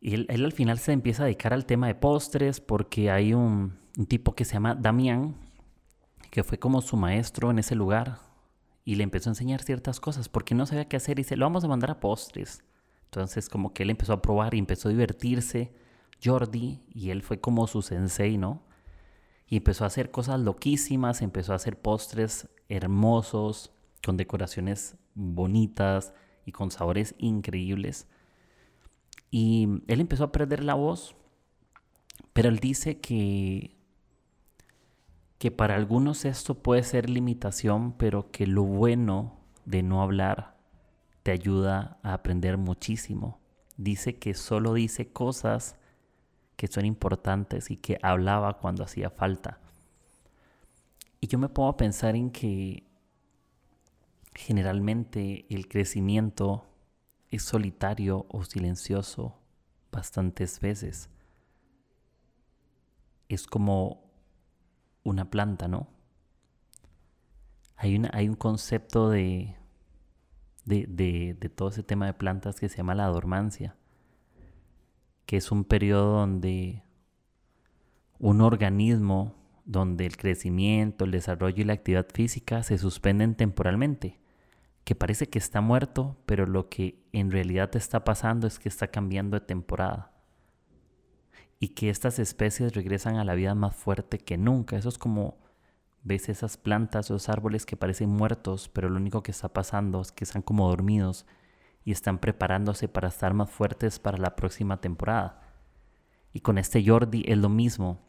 y 0.00 0.14
él, 0.14 0.26
al 0.30 0.52
final 0.52 0.78
se 0.78 0.92
empieza 0.92 1.22
a 1.22 1.26
dedicar 1.26 1.52
al 1.52 1.66
tema 1.66 1.86
de 1.86 1.94
postres 1.94 2.60
porque 2.60 3.10
hay 3.10 3.34
un, 3.34 3.78
un 3.98 4.06
tipo 4.06 4.34
que 4.34 4.46
se 4.46 4.54
llama 4.54 4.74
Damián, 4.74 5.36
que 6.30 6.42
fue 6.42 6.58
como 6.58 6.80
su 6.80 6.96
maestro 6.96 7.50
en 7.50 7.58
ese 7.58 7.74
lugar 7.74 8.29
y 8.90 8.96
le 8.96 9.04
empezó 9.04 9.30
a 9.30 9.34
enseñar 9.34 9.62
ciertas 9.62 10.00
cosas 10.00 10.28
porque 10.28 10.56
no 10.56 10.66
sabía 10.66 10.88
qué 10.88 10.96
hacer 10.96 11.16
y 11.16 11.22
dice, 11.22 11.36
lo 11.36 11.46
vamos 11.46 11.62
a 11.62 11.68
mandar 11.68 11.92
a 11.92 12.00
postres. 12.00 12.64
Entonces 13.04 13.48
como 13.48 13.72
que 13.72 13.84
él 13.84 13.90
empezó 13.90 14.12
a 14.14 14.20
probar 14.20 14.52
y 14.52 14.58
empezó 14.58 14.88
a 14.88 14.90
divertirse, 14.90 15.72
Jordi, 16.24 16.82
y 16.92 17.10
él 17.10 17.22
fue 17.22 17.40
como 17.40 17.68
su 17.68 17.82
sensei, 17.82 18.36
¿no? 18.36 18.64
Y 19.46 19.58
empezó 19.58 19.84
a 19.84 19.86
hacer 19.86 20.10
cosas 20.10 20.40
loquísimas, 20.40 21.22
empezó 21.22 21.52
a 21.52 21.54
hacer 21.56 21.80
postres 21.80 22.48
hermosos, 22.68 23.70
con 24.04 24.16
decoraciones 24.16 24.96
bonitas 25.14 26.12
y 26.44 26.50
con 26.50 26.72
sabores 26.72 27.14
increíbles. 27.18 28.08
Y 29.30 29.68
él 29.86 30.00
empezó 30.00 30.24
a 30.24 30.32
perder 30.32 30.64
la 30.64 30.74
voz, 30.74 31.14
pero 32.32 32.48
él 32.48 32.58
dice 32.58 32.98
que, 32.98 33.76
que 35.40 35.50
para 35.50 35.74
algunos 35.74 36.26
esto 36.26 36.62
puede 36.62 36.82
ser 36.82 37.08
limitación, 37.08 37.92
pero 37.92 38.30
que 38.30 38.46
lo 38.46 38.62
bueno 38.62 39.38
de 39.64 39.82
no 39.82 40.02
hablar 40.02 40.54
te 41.22 41.30
ayuda 41.30 41.98
a 42.02 42.12
aprender 42.12 42.58
muchísimo. 42.58 43.40
Dice 43.78 44.18
que 44.18 44.34
solo 44.34 44.74
dice 44.74 45.14
cosas 45.14 45.76
que 46.56 46.66
son 46.66 46.84
importantes 46.84 47.70
y 47.70 47.78
que 47.78 47.98
hablaba 48.02 48.58
cuando 48.58 48.84
hacía 48.84 49.08
falta. 49.08 49.60
Y 51.22 51.28
yo 51.28 51.38
me 51.38 51.48
pongo 51.48 51.70
a 51.70 51.76
pensar 51.78 52.16
en 52.16 52.30
que 52.30 52.84
generalmente 54.34 55.46
el 55.48 55.68
crecimiento 55.68 56.66
es 57.30 57.44
solitario 57.44 58.26
o 58.28 58.44
silencioso 58.44 59.38
bastantes 59.90 60.60
veces. 60.60 61.08
Es 63.30 63.46
como 63.46 64.09
una 65.02 65.30
planta, 65.30 65.68
¿no? 65.68 65.88
Hay, 67.76 68.00
hay 68.12 68.28
un 68.28 68.34
concepto 68.36 69.08
de, 69.08 69.56
de, 70.64 70.86
de, 71.38 71.48
todo 71.48 71.70
ese 71.70 71.82
tema 71.82 72.06
de 72.06 72.14
plantas 72.14 72.60
que 72.60 72.68
se 72.68 72.78
llama 72.78 72.94
la 72.94 73.06
dormancia, 73.06 73.76
que 75.26 75.38
es 75.38 75.50
un 75.50 75.64
periodo 75.64 76.18
donde 76.18 76.82
un 78.18 78.42
organismo, 78.42 79.34
donde 79.64 80.04
el 80.04 80.16
crecimiento, 80.16 81.04
el 81.04 81.12
desarrollo 81.12 81.62
y 81.62 81.64
la 81.64 81.72
actividad 81.72 82.06
física 82.12 82.62
se 82.62 82.76
suspenden 82.76 83.34
temporalmente 83.34 84.20
que 84.84 84.94
parece 84.94 85.28
que 85.28 85.38
está 85.38 85.60
muerto, 85.60 86.16
pero 86.26 86.46
lo 86.46 86.68
que 86.68 87.02
en 87.12 87.30
realidad 87.30 87.74
está 87.76 88.04
pasando 88.04 88.46
es 88.46 88.58
que 88.58 88.68
está 88.68 88.88
cambiando 88.88 89.38
de 89.38 89.46
temporada. 89.46 90.12
Y 91.60 91.68
que 91.68 91.90
estas 91.90 92.18
especies 92.18 92.74
regresan 92.74 93.16
a 93.16 93.24
la 93.24 93.34
vida 93.34 93.54
más 93.54 93.76
fuerte 93.76 94.18
que 94.18 94.36
nunca. 94.36 94.76
Eso 94.76 94.88
es 94.88 94.98
como 94.98 95.38
ves 96.02 96.28
esas 96.28 96.56
plantas, 96.56 97.06
esos 97.06 97.28
árboles 97.28 97.66
que 97.66 97.76
parecen 97.76 98.08
muertos, 98.08 98.68
pero 98.68 98.88
lo 98.88 98.96
único 98.96 99.22
que 99.22 99.30
está 99.30 99.50
pasando 99.50 100.00
es 100.00 100.10
que 100.10 100.24
están 100.24 100.42
como 100.42 100.68
dormidos 100.68 101.26
y 101.84 101.92
están 101.92 102.18
preparándose 102.18 102.88
para 102.88 103.08
estar 103.08 103.34
más 103.34 103.50
fuertes 103.50 103.98
para 103.98 104.18
la 104.18 104.34
próxima 104.34 104.80
temporada. 104.80 105.42
Y 106.32 106.40
con 106.40 106.58
este 106.58 106.84
Jordi 106.84 107.24
es 107.26 107.38
lo 107.38 107.48
mismo. 107.48 108.00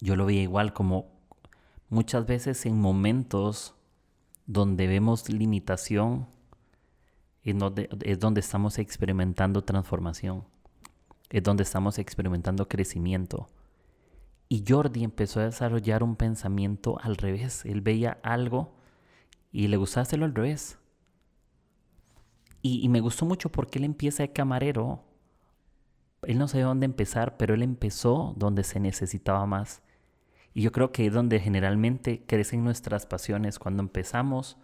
Yo 0.00 0.16
lo 0.16 0.26
veía 0.26 0.42
igual 0.42 0.72
como 0.72 1.10
muchas 1.88 2.26
veces 2.26 2.64
en 2.66 2.80
momentos 2.80 3.74
donde 4.46 4.86
vemos 4.86 5.28
limitación 5.28 6.26
es 7.42 7.58
donde, 7.58 7.88
es 8.04 8.18
donde 8.18 8.40
estamos 8.40 8.78
experimentando 8.78 9.62
transformación, 9.62 10.44
es 11.32 11.42
donde 11.42 11.62
estamos 11.62 11.98
experimentando 11.98 12.68
crecimiento. 12.68 13.48
Y 14.50 14.64
Jordi 14.68 15.02
empezó 15.02 15.40
a 15.40 15.44
desarrollar 15.44 16.02
un 16.02 16.14
pensamiento 16.14 16.98
al 17.00 17.16
revés. 17.16 17.64
Él 17.64 17.80
veía 17.80 18.18
algo 18.22 18.74
y 19.50 19.68
le 19.68 19.78
gustaba 19.78 20.02
hacerlo 20.02 20.26
al 20.26 20.34
revés. 20.34 20.78
Y, 22.60 22.84
y 22.84 22.88
me 22.90 23.00
gustó 23.00 23.24
mucho 23.24 23.50
porque 23.50 23.78
él 23.78 23.84
empieza 23.84 24.22
de 24.22 24.32
camarero. 24.32 25.02
Él 26.20 26.38
no 26.38 26.48
sabía 26.48 26.66
dónde 26.66 26.84
empezar, 26.84 27.38
pero 27.38 27.54
él 27.54 27.62
empezó 27.62 28.34
donde 28.36 28.62
se 28.62 28.78
necesitaba 28.78 29.46
más. 29.46 29.82
Y 30.52 30.60
yo 30.60 30.70
creo 30.70 30.92
que 30.92 31.06
es 31.06 31.14
donde 31.14 31.40
generalmente 31.40 32.24
crecen 32.26 32.62
nuestras 32.62 33.06
pasiones, 33.06 33.58
cuando 33.58 33.82
empezamos 33.82 34.58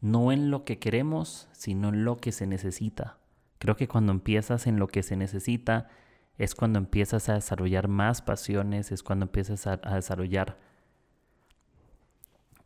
no 0.00 0.32
en 0.32 0.50
lo 0.50 0.64
que 0.64 0.78
queremos, 0.78 1.48
sino 1.52 1.90
en 1.90 2.06
lo 2.06 2.16
que 2.16 2.32
se 2.32 2.46
necesita. 2.46 3.18
Creo 3.64 3.76
que 3.76 3.88
cuando 3.88 4.12
empiezas 4.12 4.66
en 4.66 4.78
lo 4.78 4.88
que 4.88 5.02
se 5.02 5.16
necesita, 5.16 5.88
es 6.36 6.54
cuando 6.54 6.78
empiezas 6.78 7.30
a 7.30 7.32
desarrollar 7.32 7.88
más 7.88 8.20
pasiones, 8.20 8.92
es 8.92 9.02
cuando 9.02 9.24
empiezas 9.24 9.66
a, 9.66 9.78
desarrollar 9.78 10.58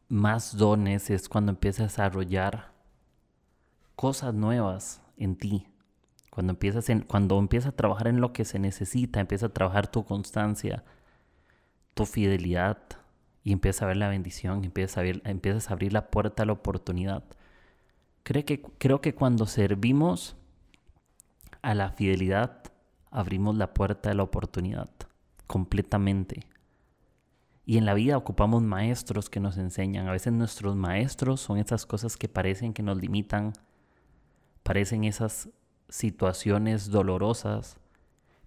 más 0.09 0.57
dones, 0.57 1.09
es 1.11 1.29
cuando 1.29 1.53
empiezas 1.53 1.83
a 1.83 2.03
desarrollar 2.03 2.73
cosas 3.95 4.35
nuevas 4.35 5.01
en 5.17 5.37
ti. 5.37 5.69
Cuando 6.31 6.55
empiezas, 6.55 6.89
en, 6.89 7.03
cuando 7.03 7.39
empiezas 7.39 7.75
a 7.75 7.77
trabajar 7.77 8.09
en 8.09 8.21
lo 8.21 8.33
que 8.33 8.45
se 8.45 8.59
necesita, 8.59 9.21
empiezas 9.21 9.51
a 9.51 9.55
trabajar 9.55 9.87
tu 9.87 10.05
constancia, 10.05 10.83
tu 11.95 12.07
fidelidad 12.07 12.77
y 13.45 13.53
empiezas 13.53 13.83
a 13.83 13.87
ver 13.87 13.99
la 13.99 14.09
bendición, 14.09 14.65
empiezas 14.65 14.99
a, 14.99 15.05
empiezas 15.31 15.71
a 15.71 15.75
abrir 15.75 15.93
la 15.93 16.11
puerta 16.11 16.43
a 16.43 16.47
la 16.47 16.55
oportunidad. 16.55 17.23
Creo 18.25 18.45
que, 18.45 18.63
creo 18.63 19.01
que 19.01 19.15
cuando 19.15 19.47
servimos 19.47 20.35
a 21.63 21.75
la 21.75 21.91
fidelidad, 21.91 22.63
abrimos 23.11 23.57
la 23.57 23.75
puerta 23.75 24.11
a 24.11 24.15
la 24.15 24.23
oportunidad 24.23 24.91
completamente. 25.47 26.47
Y 27.65 27.77
en 27.77 27.85
la 27.85 27.95
vida 27.95 28.17
ocupamos 28.17 28.63
maestros 28.63 29.29
que 29.29 29.41
nos 29.41 29.59
enseñan. 29.59 30.09
A 30.09 30.13
veces 30.13 30.33
nuestros 30.33 30.75
maestros 30.75 31.41
son 31.41 31.59
esas 31.59 31.85
cosas 31.85 32.17
que 32.17 32.29
parecen 32.29 32.73
que 32.73 32.83
nos 32.83 32.97
limitan, 32.97 33.53
parecen 34.63 35.05
esas 35.05 35.51
situaciones 35.89 36.91
dolorosas, 36.91 37.77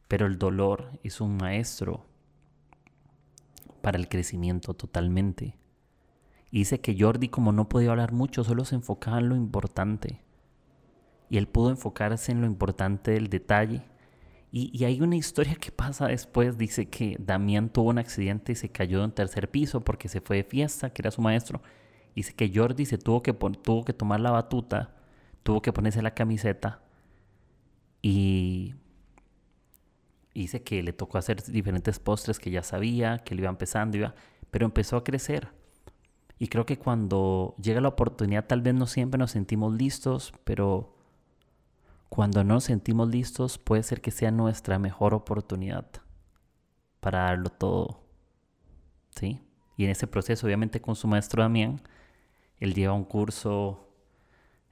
pero 0.08 0.26
el 0.26 0.38
dolor 0.38 1.00
es 1.04 1.22
un 1.22 1.38
maestro 1.38 2.06
para 3.82 3.98
el 3.98 4.10
crecimiento 4.10 4.74
totalmente. 4.74 5.58
Y 6.52 6.60
dice 6.60 6.82
que 6.82 6.96
Jordi, 7.00 7.30
como 7.30 7.52
no 7.52 7.70
podía 7.70 7.92
hablar 7.92 8.12
mucho, 8.12 8.44
solo 8.44 8.66
se 8.66 8.76
enfocaba 8.76 9.20
en 9.20 9.30
lo 9.30 9.36
importante. 9.36 10.22
Y 11.32 11.38
él 11.38 11.48
pudo 11.48 11.70
enfocarse 11.70 12.34
en 12.34 12.42
lo 12.42 12.46
importante 12.46 13.12
del 13.12 13.30
detalle. 13.30 13.84
Y, 14.52 14.84
hay 14.84 15.00
una 15.00 15.16
historia 15.16 15.56
que 15.56 15.72
pasa 15.72 16.08
después. 16.08 16.58
Dice 16.58 16.90
que 16.90 17.16
Damián 17.18 17.70
tuvo 17.70 17.90
un 17.92 18.00
accidente 18.00 18.52
y 18.52 18.56
se 18.56 18.68
cayó 18.68 19.00
de 19.00 19.06
un 19.06 19.12
tercer 19.14 19.50
piso 19.50 19.80
porque 19.80 20.10
se 20.10 20.20
fue 20.20 20.36
de 20.36 20.44
fiesta, 20.44 20.90
que 20.90 21.02
era 21.02 21.10
su 21.10 21.22
maestro. 21.22 21.62
Dice 22.14 22.34
que 22.34 22.52
Jordi 22.54 22.86
se 22.86 22.98
tuvo 22.98 23.24
que, 23.24 23.32
tuvo 23.32 23.86
que 23.86 23.94
tomar 23.94 24.20
la 24.20 24.32
batuta, 24.32 24.94
tuvo 25.42 25.62
que 25.62 25.72
ponerse 25.72 26.02
la 26.02 26.14
camiseta 26.14 26.84
y 28.02 28.76
hice 30.34 30.64
que 30.64 30.84
le 30.84 30.92
tocó 30.92 31.18
hacer 31.18 31.42
diferentes 31.44 31.98
postres 32.00 32.40
que 32.40 32.52
ya 32.52 32.62
sabía, 32.62 33.20
que 33.20 33.36
le 33.36 33.44
iba 33.44 33.50
empezando, 33.50 33.96
iba, 33.96 34.16
pero 34.50 34.66
empezó 34.66 34.98
a 34.98 35.06
crecer. 35.06 35.48
Y 36.40 36.50
creo 36.50 36.66
que 36.66 36.78
cuando 36.78 37.56
llega 37.58 37.80
la 37.80 37.88
oportunidad, 37.88 38.48
tal 38.48 38.62
vez 38.62 38.74
no 38.74 38.86
siempre 38.86 39.18
nos 39.18 39.32
sentimos 39.32 39.74
listos, 39.74 40.34
pero 40.44 40.98
cuando 42.12 42.44
no 42.44 42.56
nos 42.56 42.66
sentimos 42.66 43.08
listos, 43.08 43.58
puede 43.58 43.84
ser 43.84 44.02
que 44.02 44.12
sea 44.12 44.32
nuestra 44.32 44.78
mejor 44.78 45.14
oportunidad 45.14 45.86
para 47.00 47.20
darlo 47.20 47.50
todo. 47.50 48.02
¿Sí? 49.16 49.40
Y 49.78 49.86
en 49.86 49.92
ese 49.92 50.08
proceso, 50.08 50.46
obviamente, 50.46 50.82
con 50.82 50.98
su 50.98 51.08
maestro 51.08 51.42
Damián, 51.42 51.80
él 52.60 52.74
lleva 52.74 52.92
un 52.92 53.06
curso 53.06 53.88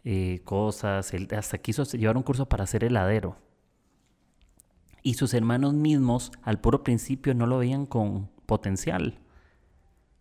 eh, 0.03 0.41
cosas. 0.43 1.13
Él 1.13 1.29
hasta 1.31 1.57
quiso 1.59 1.85
llevar 1.85 2.17
un 2.17 2.23
curso 2.23 2.49
para 2.49 2.67
ser 2.67 2.83
heladero. 2.83 3.37
Y 5.01 5.13
sus 5.13 5.33
hermanos 5.33 5.73
mismos 5.73 6.33
al 6.41 6.59
puro 6.59 6.83
principio 6.83 7.33
no 7.35 7.47
lo 7.47 7.59
veían 7.59 7.85
con 7.85 8.29
potencial. 8.47 9.17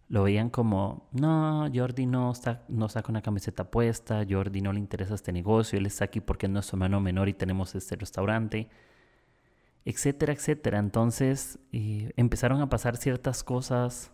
Lo 0.08 0.22
veían 0.22 0.48
como, 0.48 1.08
no, 1.12 1.68
Jordi 1.72 2.06
no 2.06 2.32
está, 2.32 2.64
no 2.68 2.88
con 2.88 3.10
una 3.10 3.22
camiseta 3.22 3.70
puesta, 3.70 4.24
Jordi 4.28 4.62
no 4.62 4.72
le 4.72 4.78
interesa 4.78 5.14
este 5.14 5.32
negocio, 5.32 5.78
él 5.78 5.84
está 5.84 6.06
aquí 6.06 6.20
porque 6.20 6.46
es 6.46 6.52
nuestro 6.52 6.76
hermano 6.76 7.00
menor 7.00 7.28
y 7.28 7.34
tenemos 7.34 7.74
este 7.74 7.94
restaurante, 7.96 8.70
etcétera, 9.84 10.32
etcétera. 10.32 10.78
Entonces 10.78 11.58
eh, 11.72 12.12
empezaron 12.16 12.62
a 12.62 12.70
pasar 12.70 12.96
ciertas 12.96 13.44
cosas, 13.44 14.10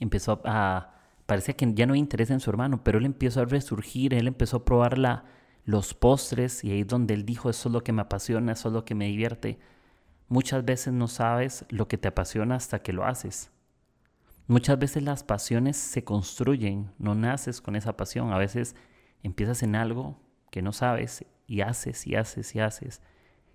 empezó 0.00 0.40
a, 0.44 0.94
parecía 1.26 1.54
que 1.54 1.72
ya 1.74 1.86
no 1.86 1.94
hay 1.94 2.00
interés 2.00 2.30
en 2.30 2.40
su 2.40 2.50
hermano, 2.50 2.82
pero 2.82 2.98
él 2.98 3.06
empezó 3.06 3.42
a 3.42 3.44
resurgir, 3.44 4.14
él 4.14 4.26
empezó 4.26 4.58
a 4.58 4.64
probar 4.64 4.98
la, 4.98 5.26
los 5.64 5.94
postres 5.94 6.64
y 6.64 6.72
ahí 6.72 6.80
es 6.80 6.88
donde 6.88 7.14
él 7.14 7.24
dijo, 7.24 7.50
eso 7.50 7.68
es 7.68 7.72
lo 7.72 7.84
que 7.84 7.92
me 7.92 8.02
apasiona, 8.02 8.52
eso 8.52 8.68
es 8.68 8.74
lo 8.74 8.84
que 8.84 8.96
me 8.96 9.06
divierte. 9.06 9.60
Muchas 10.28 10.64
veces 10.64 10.92
no 10.92 11.06
sabes 11.08 11.64
lo 11.68 11.86
que 11.88 11.98
te 11.98 12.08
apasiona 12.08 12.56
hasta 12.56 12.82
que 12.82 12.92
lo 12.92 13.04
haces. 13.04 13.52
Muchas 14.50 14.80
veces 14.80 15.04
las 15.04 15.22
pasiones 15.22 15.76
se 15.76 16.02
construyen, 16.02 16.90
no 16.98 17.14
naces 17.14 17.60
con 17.60 17.76
esa 17.76 17.96
pasión. 17.96 18.32
A 18.32 18.36
veces 18.36 18.74
empiezas 19.22 19.62
en 19.62 19.76
algo 19.76 20.18
que 20.50 20.60
no 20.60 20.72
sabes 20.72 21.24
y 21.46 21.60
haces 21.60 22.04
y 22.04 22.16
haces 22.16 22.52
y 22.56 22.58
haces 22.58 23.00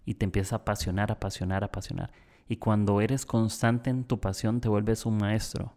y 0.05 0.13
te 0.13 0.23
empiezas 0.23 0.53
a 0.53 0.55
apasionar, 0.55 1.11
apasionar, 1.11 1.65
apasionar. 1.65 2.13
Y 2.47 2.55
cuando 2.55 3.01
eres 3.01 3.25
constante 3.25 3.89
en 3.89 4.05
tu 4.05 4.21
pasión 4.21 4.61
te 4.61 4.69
vuelves 4.69 5.05
un 5.05 5.17
maestro. 5.17 5.73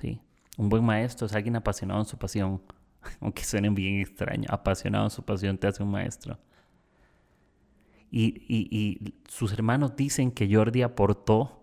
¿sí? 0.00 0.22
Un 0.56 0.70
buen 0.70 0.82
maestro 0.82 1.26
es 1.26 1.34
alguien 1.34 1.56
apasionado 1.56 2.00
en 2.00 2.06
su 2.06 2.16
pasión. 2.16 2.62
aunque 3.20 3.44
suene 3.44 3.68
bien 3.68 4.00
extraño, 4.00 4.46
apasionado 4.48 5.04
en 5.04 5.10
su 5.10 5.22
pasión 5.26 5.58
te 5.58 5.66
hace 5.66 5.82
un 5.82 5.90
maestro. 5.90 6.38
Y, 8.10 8.46
y, 8.48 9.14
sus 9.28 9.52
hermanos 9.52 9.94
dicen 9.94 10.30
que 10.30 10.48
Jordi 10.50 10.80
aportó 10.80 11.57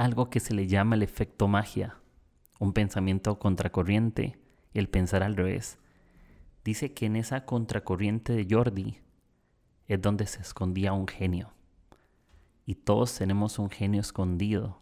algo 0.00 0.30
que 0.30 0.40
se 0.40 0.54
le 0.54 0.66
llama 0.66 0.96
el 0.96 1.02
efecto 1.02 1.46
magia, 1.46 1.98
un 2.58 2.72
pensamiento 2.72 3.38
contracorriente, 3.38 4.38
el 4.72 4.88
pensar 4.88 5.22
al 5.22 5.36
revés. 5.36 5.78
Dice 6.64 6.94
que 6.94 7.04
en 7.04 7.16
esa 7.16 7.44
contracorriente 7.44 8.32
de 8.32 8.46
Jordi 8.48 8.98
es 9.88 10.00
donde 10.00 10.26
se 10.26 10.40
escondía 10.40 10.94
un 10.94 11.06
genio. 11.06 11.52
Y 12.64 12.76
todos 12.76 13.14
tenemos 13.14 13.58
un 13.58 13.68
genio 13.68 14.00
escondido 14.00 14.80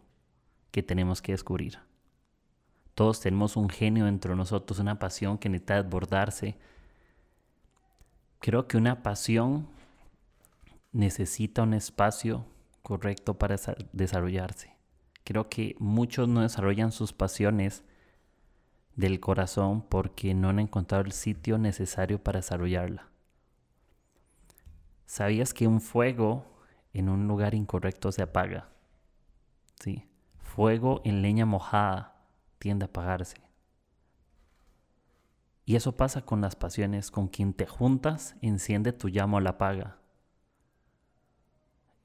que 0.71 0.83
tenemos 0.83 1.21
que 1.21 1.33
descubrir. 1.33 1.79
Todos 2.95 3.19
tenemos 3.19 3.57
un 3.57 3.67
genio 3.67 4.05
dentro 4.05 4.31
de 4.31 4.37
nosotros, 4.37 4.79
una 4.79 4.99
pasión 4.99 5.37
que 5.37 5.49
necesita 5.49 5.81
desbordarse. 5.81 6.57
Creo 8.39 8.69
que 8.69 8.77
una 8.77 9.03
pasión 9.03 9.67
necesita 10.93 11.63
un 11.63 11.73
espacio 11.73 12.45
correcto 12.83 13.37
para 13.37 13.57
desarrollarse. 13.91 14.78
Creo 15.23 15.49
que 15.49 15.75
muchos 15.79 16.27
no 16.27 16.41
desarrollan 16.41 16.91
sus 16.91 17.13
pasiones 17.13 17.83
del 18.95 19.19
corazón 19.19 19.81
porque 19.81 20.33
no 20.33 20.49
han 20.49 20.59
encontrado 20.59 21.03
el 21.03 21.11
sitio 21.11 21.57
necesario 21.57 22.21
para 22.21 22.39
desarrollarla. 22.39 23.07
¿Sabías 25.05 25.53
que 25.53 25.67
un 25.67 25.81
fuego 25.81 26.45
en 26.93 27.09
un 27.09 27.27
lugar 27.27 27.55
incorrecto 27.55 28.11
se 28.11 28.21
apaga? 28.21 28.69
Sí. 29.79 30.05
Fuego 30.37 31.01
en 31.05 31.21
leña 31.21 31.45
mojada 31.45 32.25
tiende 32.57 32.85
a 32.85 32.87
apagarse. 32.87 33.37
Y 35.65 35.75
eso 35.75 35.95
pasa 35.95 36.23
con 36.23 36.41
las 36.41 36.55
pasiones, 36.55 37.11
con 37.11 37.27
quien 37.27 37.53
te 37.53 37.67
juntas, 37.67 38.35
enciende 38.41 38.91
tu 38.91 39.07
llama 39.07 39.37
o 39.37 39.39
la 39.39 39.51
apaga. 39.51 39.98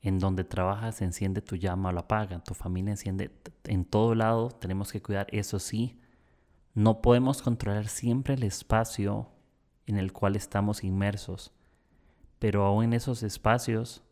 En 0.04 0.18
donde 0.18 0.44
trabajas, 0.44 1.00
enciende 1.00 1.40
tu 1.40 1.56
llama 1.56 1.88
o 1.88 1.92
la 1.92 2.02
apaga. 2.02 2.44
Tu 2.44 2.52
familia 2.52 2.90
enciende. 2.90 3.30
En 3.64 3.86
todo 3.86 4.14
lado 4.14 4.50
tenemos 4.50 4.92
que 4.92 5.00
cuidar. 5.00 5.26
Eso 5.30 5.58
sí, 5.58 5.98
no 6.74 7.00
podemos 7.00 7.40
controlar 7.40 7.88
siempre 7.88 8.34
el 8.34 8.42
espacio 8.42 9.30
en 9.86 9.96
el 9.96 10.12
cual 10.12 10.36
estamos 10.36 10.84
inmersos. 10.84 11.54
Pero 12.38 12.66
aún 12.66 12.84
en 12.84 12.92
esos 12.92 13.22
espacios 13.22 14.04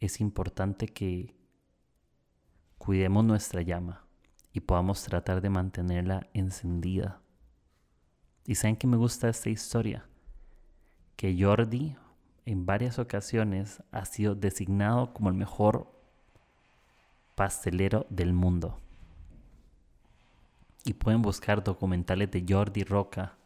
es 0.00 0.20
importante 0.20 0.88
que 0.88 1.36
cuidemos 2.76 3.24
nuestra 3.24 3.62
llama 3.62 4.04
y 4.52 4.58
podamos 4.58 5.04
tratar 5.04 5.40
de 5.40 5.50
mantenerla 5.50 6.28
encendida. 6.34 7.22
Y 8.44 8.56
saben 8.56 8.74
que 8.74 8.88
me 8.88 8.96
gusta 8.96 9.28
esta 9.28 9.48
historia, 9.48 10.08
que 11.14 11.40
Jordi 11.40 11.94
en 12.44 12.66
varias 12.66 12.98
ocasiones 12.98 13.82
ha 13.92 14.04
sido 14.04 14.34
designado 14.34 15.12
como 15.12 15.28
el 15.28 15.34
mejor 15.34 15.92
pastelero 17.34 18.06
del 18.10 18.32
mundo. 18.32 18.78
Y 20.84 20.94
pueden 20.94 21.22
buscar 21.22 21.62
documentales 21.62 22.30
de 22.30 22.44
Jordi 22.48 22.82
Roca 22.82 23.36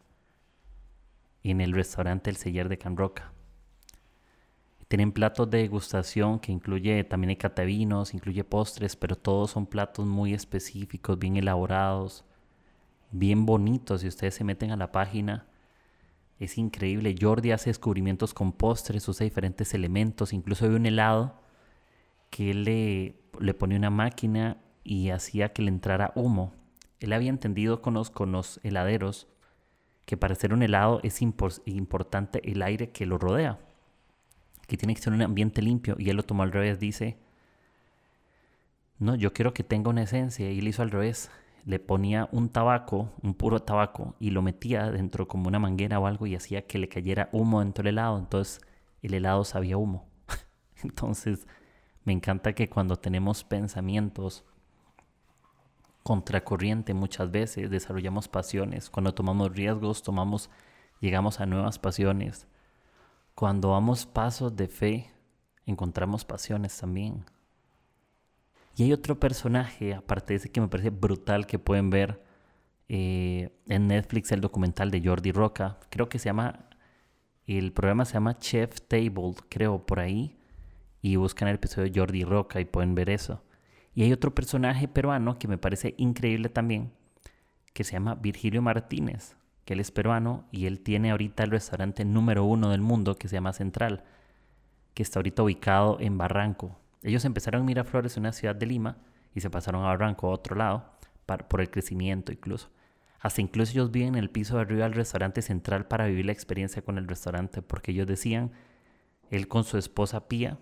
en 1.43 1.61
el 1.61 1.73
restaurante 1.73 2.31
El 2.31 2.37
Seller 2.37 2.69
de 2.69 2.79
Can 2.79 2.97
Roca. 2.97 3.33
Tienen 4.89 5.13
platos 5.13 5.51
de 5.51 5.59
degustación 5.59 6.39
que 6.39 6.53
incluye 6.53 7.03
también 7.05 7.31
hay 7.31 7.37
catavinos, 7.37 8.15
incluye 8.15 8.45
postres, 8.45 8.97
pero 8.97 9.17
todos 9.17 9.51
son 9.51 9.67
platos 9.67 10.07
muy 10.07 10.33
específicos, 10.33 11.19
bien 11.19 11.37
elaborados, 11.37 12.25
bien 13.11 13.47
bonitos. 13.47 14.01
Si 14.01 14.09
ustedes 14.09 14.35
se 14.35 14.45
meten 14.45 14.71
a 14.71 14.77
la 14.77 14.93
página, 14.93 15.47
es 16.39 16.59
increíble. 16.59 17.15
Jordi 17.21 17.53
hace 17.53 17.71
descubrimientos 17.71 18.35
con 18.35 18.53
postres, 18.53 19.09
usa 19.09 19.25
diferentes 19.25 19.75
elementos. 19.75 20.33
Incluso 20.33 20.65
había 20.65 20.77
un 20.77 20.87
helado 20.87 21.41
que 22.31 22.51
él 22.51 22.65
le, 22.65 23.17
le 23.41 23.55
ponía 23.55 23.79
una 23.79 23.91
máquina 23.91 24.59
y 24.85 25.11
hacía 25.11 25.53
que 25.53 25.63
le 25.63 25.69
entrara 25.69 26.13
humo. 26.15 26.53
Él 27.01 27.13
había 27.13 27.31
entendido 27.31 27.83
con 27.83 27.95
los, 27.95 28.11
con 28.11 28.33
los 28.33 28.61
heladeros 28.63 29.29
que 30.05 30.17
para 30.17 30.35
hacer 30.35 30.53
un 30.53 30.63
helado 30.63 31.01
es 31.03 31.21
importante 31.21 32.41
el 32.51 32.63
aire 32.63 32.91
que 32.91 33.07
lo 33.07 33.19
rodea 33.19 33.59
que 34.67 34.77
tiene 34.77 34.95
que 34.95 35.03
ser 35.03 35.13
un 35.13 35.23
ambiente 35.23 35.63
limpio. 35.63 35.97
Y 35.99 36.11
él 36.11 36.17
lo 36.17 36.25
tomó 36.25 36.43
al 36.43 36.53
revés, 36.53 36.79
dice, 36.79 37.17
no, 38.99 39.15
yo 39.15 39.33
quiero 39.33 39.55
que 39.55 39.63
tenga 39.63 39.91
una 39.91 40.03
esencia. 40.03 40.51
Y 40.51 40.59
él 40.59 40.69
hizo 40.69 40.83
al 40.83 40.91
revés. 40.91 41.31
Le 41.67 41.79
ponía 41.79 42.31
un 42.33 42.49
tabaco, 42.49 43.13
un 43.23 43.35
puro 43.35 43.61
tabaco, 43.61 44.15
y 44.19 44.31
lo 44.31 44.41
metía 44.41 44.91
dentro 44.91 45.29
como 45.29 45.49
una 45.49 45.59
manguera 45.59 46.01
o 46.01 46.07
algo 46.07 46.27
y 46.27 46.35
hacía 46.35 46.67
que 46.67 46.79
le 46.79 46.89
cayera 46.89 47.29
humo 47.33 47.61
dentro 47.61 47.83
del 47.83 47.95
helado. 47.95 48.19
Entonces 48.19 48.63
el 49.03 49.13
helado 49.13 49.45
sabía 49.45 49.77
humo. 49.77 50.09
Entonces 50.83 51.47
me 52.05 52.15
encanta 52.15 52.55
que 52.55 52.71
cuando 52.71 52.97
tenemos 52.97 53.45
pensamientos 53.45 54.45
contracorriente 56.03 56.95
muchas 56.95 57.31
veces 57.31 57.71
desarrollamos 57.71 58.29
pasiones. 58.29 58.89
Cuando 58.89 59.13
tomamos 59.13 59.55
riesgos, 59.55 60.03
tomamos, 60.03 60.49
llegamos 61.01 61.41
a 61.41 61.47
nuevas 61.47 61.79
pasiones 61.79 62.49
cuando 63.37 63.73
damos 63.73 64.07
pasos 64.07 64.57
de 64.57 64.67
fe, 64.67 65.13
encontramos 65.67 66.25
pasiones 66.25 66.75
también. 66.79 67.27
Y 68.77 68.85
hay 68.85 68.93
otro 68.93 69.19
personaje, 69.19 69.95
aparte 69.95 70.35
de 70.35 70.37
ese 70.37 70.53
que 70.53 70.61
me 70.61 70.69
parece 70.69 70.91
brutal, 70.91 71.47
que 71.47 71.59
pueden 71.59 71.91
ver 71.91 72.23
eh, 72.89 73.51
en 73.67 73.89
Netflix 73.89 74.31
el 74.33 74.41
documental 74.41 74.91
de 74.91 75.03
Jordi 75.03 75.33
Roca. 75.33 75.79
Creo 75.91 76.09
que 76.09 76.19
se 76.19 76.27
llama, 76.27 76.69
el 77.47 77.73
programa 77.73 78.05
se 78.05 78.15
llama 78.15 78.39
Chef 78.39 78.81
Table, 78.83 79.35
creo, 79.49 79.85
por 79.85 79.99
ahí. 79.99 80.37
Y 81.03 81.17
buscan 81.17 81.49
el 81.49 81.57
episodio 81.57 81.91
de 81.91 81.99
Jordi 81.99 82.25
Roca 82.25 82.61
y 82.61 82.67
pueden 82.67 82.95
ver 82.95 83.11
eso. 83.11 83.43
Y 83.95 84.03
hay 84.03 84.13
otro 84.13 84.35
personaje 84.35 84.89
peruano 84.89 85.39
que 85.39 85.49
me 85.49 85.59
parece 85.59 85.95
increíble 85.97 86.51
también, 86.51 86.93
que 87.73 87.83
se 87.85 87.93
llama 87.95 88.15
Virgilio 88.15 88.63
Martínez 88.63 89.37
que 89.67 89.75
él 89.75 89.81
es 89.81 89.91
peruano 89.91 90.47
y 90.53 90.67
él 90.67 90.81
tiene 90.81 91.11
ahorita 91.11 91.43
el 91.43 91.51
restaurante 91.51 92.05
número 92.05 92.45
uno 92.45 92.71
del 92.71 92.81
mundo 92.81 93.17
que 93.17 93.29
se 93.29 93.35
llama 93.35 93.53
Central, 93.53 94.05
que 94.95 95.03
está 95.03 95.19
ahorita 95.19 95.43
ubicado 95.43 95.99
en 96.01 96.17
Barranco. 96.17 96.79
Ellos 97.03 97.25
empezaron 97.25 97.61
en 97.61 97.67
Miraflores, 97.67 98.17
una 98.17 98.33
ciudad 98.33 98.55
de 98.55 98.67
Lima, 98.67 98.99
y 99.35 99.41
se 99.41 99.51
pasaron 99.51 99.85
a 99.85 99.89
Barranco, 99.89 100.29
a 100.29 100.31
otro 100.31 100.57
lado, 100.57 100.93
por 101.49 101.61
el 101.61 101.71
crecimiento 101.71 102.33
incluso. 102.33 102.71
Hasta 103.21 103.41
incluso 103.41 103.73
ellos 103.73 103.91
viven 103.91 104.11
en 104.11 104.17
el 104.17 104.31
piso 104.31 104.57
de 104.57 104.63
arriba 104.63 104.85
del 104.85 104.95
restaurante 104.95 105.43
central 105.43 105.87
para 105.87 106.07
vivir 106.07 106.27
la 106.27 106.33
experiencia 106.33 106.83
con 106.83 106.99
el 106.99 107.09
restaurante, 107.09 107.63
porque 107.63 107.93
ellos 107.93 108.07
decían, 108.07 108.53
él 109.31 109.49
con 109.49 109.65
su 109.65 109.79
esposa 109.79 110.29
Pía, 110.29 110.59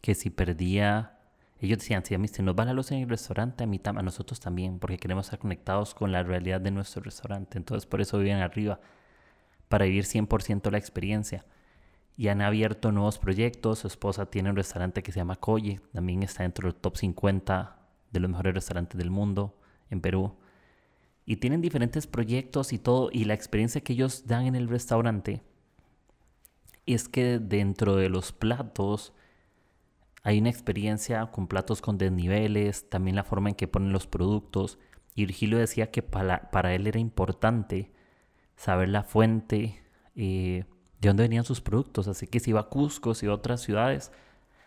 que 0.00 0.14
si 0.14 0.30
perdía 0.30 1.20
ellos 1.60 1.78
decían, 1.78 2.04
si 2.04 2.14
a 2.14 2.18
mí 2.18 2.26
se 2.26 2.42
nos 2.42 2.58
va 2.58 2.64
la 2.64 2.72
luz 2.72 2.90
en 2.90 3.02
el 3.02 3.08
restaurante, 3.08 3.64
a, 3.64 3.66
mí, 3.66 3.80
a 3.84 3.92
nosotros 3.92 4.40
también, 4.40 4.78
porque 4.78 4.96
queremos 4.96 5.26
estar 5.26 5.38
conectados 5.38 5.94
con 5.94 6.10
la 6.10 6.22
realidad 6.22 6.60
de 6.60 6.70
nuestro 6.70 7.02
restaurante. 7.02 7.58
Entonces 7.58 7.86
por 7.86 8.00
eso 8.00 8.18
viven 8.18 8.38
arriba, 8.38 8.80
para 9.68 9.84
vivir 9.84 10.04
100% 10.04 10.70
la 10.70 10.78
experiencia. 10.78 11.44
Y 12.16 12.28
han 12.28 12.42
abierto 12.42 12.92
nuevos 12.92 13.18
proyectos. 13.18 13.80
Su 13.80 13.86
esposa 13.86 14.26
tiene 14.26 14.50
un 14.50 14.56
restaurante 14.56 15.02
que 15.02 15.12
se 15.12 15.20
llama 15.20 15.36
Coye, 15.36 15.80
también 15.92 16.22
está 16.22 16.42
dentro 16.42 16.70
del 16.70 16.78
top 16.78 16.96
50 16.96 17.78
de 18.10 18.20
los 18.20 18.30
mejores 18.30 18.54
restaurantes 18.54 18.98
del 18.98 19.10
mundo 19.10 19.56
en 19.90 20.00
Perú. 20.00 20.36
y 21.26 21.36
tienen 21.36 21.60
diferentes 21.60 22.08
proyectos 22.08 22.72
y 22.72 22.78
todo, 22.78 23.10
y 23.12 23.24
la 23.24 23.34
experiencia 23.34 23.82
que 23.82 23.92
ellos 23.92 24.26
dan 24.26 24.46
en 24.46 24.56
el 24.56 24.68
restaurante 24.68 25.42
es 26.86 27.08
que 27.08 27.38
dentro 27.38 27.94
de 27.94 28.08
los 28.08 28.32
platos 28.32 29.12
hay 30.22 30.38
una 30.38 30.50
experiencia 30.50 31.26
con 31.30 31.46
platos 31.46 31.80
con 31.80 31.98
desniveles, 31.98 32.90
también 32.90 33.16
la 33.16 33.24
forma 33.24 33.48
en 33.50 33.54
que 33.54 33.68
ponen 33.68 33.92
los 33.92 34.06
productos. 34.06 34.78
Y 35.14 35.26
Virgilio 35.26 35.58
decía 35.58 35.90
que 35.90 36.02
para, 36.02 36.50
para 36.50 36.74
él 36.74 36.86
era 36.86 36.98
importante 36.98 37.90
saber 38.56 38.90
la 38.90 39.02
fuente 39.02 39.82
eh, 40.14 40.64
de 41.00 41.08
dónde 41.08 41.24
venían 41.24 41.44
sus 41.44 41.60
productos. 41.60 42.08
Así 42.08 42.26
que 42.26 42.40
si 42.40 42.50
iba 42.50 42.60
a 42.60 42.68
Cusco, 42.68 43.12
iba 43.22 43.32
a 43.32 43.36
otras 43.36 43.62
ciudades, 43.62 44.12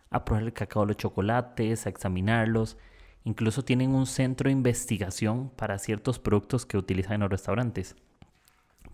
a 0.09 0.25
probar 0.25 0.43
el 0.43 0.53
cacao, 0.53 0.85
los 0.85 0.97
chocolates, 0.97 1.85
a 1.85 1.89
examinarlos. 1.89 2.77
Incluso 3.23 3.63
tienen 3.63 3.91
un 3.95 4.05
centro 4.05 4.47
de 4.47 4.53
investigación 4.53 5.49
para 5.55 5.79
ciertos 5.79 6.19
productos 6.19 6.65
que 6.65 6.77
utilizan 6.77 7.13
en 7.13 7.21
los 7.21 7.29
restaurantes. 7.29 7.95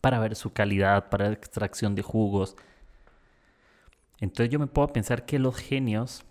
Para 0.02 0.20
ver 0.20 0.36
su 0.36 0.54
calidad, 0.54 1.10
para 1.10 1.28
la 1.28 1.34
extracción 1.34 1.96
de 1.96 2.04
jugos. 2.04 2.56
Entonces 4.20 4.52
yo 4.52 4.60
me 4.60 4.68
puedo 4.68 4.90
pensar 4.90 5.26
que 5.26 5.40
los 5.40 5.58
genios 5.58 6.26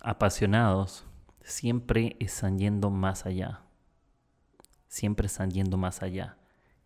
apasionados 0.00 1.04
siempre 1.42 2.16
están 2.18 2.58
yendo 2.58 2.90
más 2.90 3.26
allá. 3.26 3.60
Siempre 4.88 5.26
están 5.26 5.50
yendo 5.50 5.76
más 5.76 6.02
allá. 6.02 6.36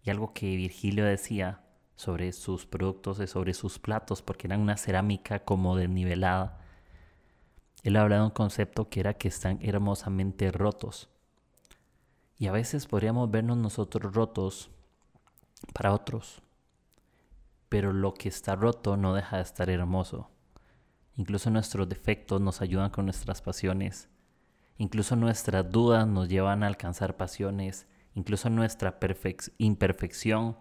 Y 0.03 0.11
algo 0.11 0.33
que 0.33 0.57
Virgilio 0.57 1.05
decía 1.05 1.61
sobre 1.97 2.33
sus 2.33 2.67
productos 2.67 3.21
y 3.21 3.27
sobre 3.27 3.55
sus 3.55 3.79
platos, 3.79 4.23
porque 4.23 4.47
eran 4.47 4.61
una 4.61 4.77
cerámica 4.77 5.41
como 5.41 5.77
desnivelada. 5.77 6.59
Él 7.83 7.97
hablaba 7.97 8.23
de 8.23 8.27
un 8.27 8.35
concepto 8.35 8.89
que 8.89 9.01
era 9.01 9.15
que 9.15 9.29
están 9.29 9.59
hermosamente 9.63 10.51
rotos. 10.53 11.09
Y 12.39 12.47
a 12.47 12.53
veces 12.53 12.87
podríamos 12.87 13.31
vernos 13.31 13.57
nosotros 13.57 14.13
rotos 14.15 14.71
para 15.73 15.93
otros. 15.93 16.43
Pero 17.69 17.93
lo 17.93 18.15
que 18.15 18.29
está 18.29 18.57
roto 18.57 18.97
no 18.97 19.15
deja 19.15 19.37
de 19.37 19.43
estar 19.43 19.71
hermoso. 19.71 20.29
Incluso 21.17 21.51
nuestros 21.51 21.89
defectos 21.89 22.41
nos 22.41 22.61
ayudan 22.61 22.91
con 22.91 23.07
nuestras 23.07 23.43
pasiones. 23.43 24.09
Incluso 24.79 25.17
nuestras 25.17 25.71
dudas 25.71 26.07
nos 26.07 26.29
llevan 26.29 26.63
a 26.63 26.67
alcanzar 26.67 27.17
pasiones. 27.17 27.87
Incluso 28.15 28.51
nuestra 28.51 28.99
imperfección 29.59 30.57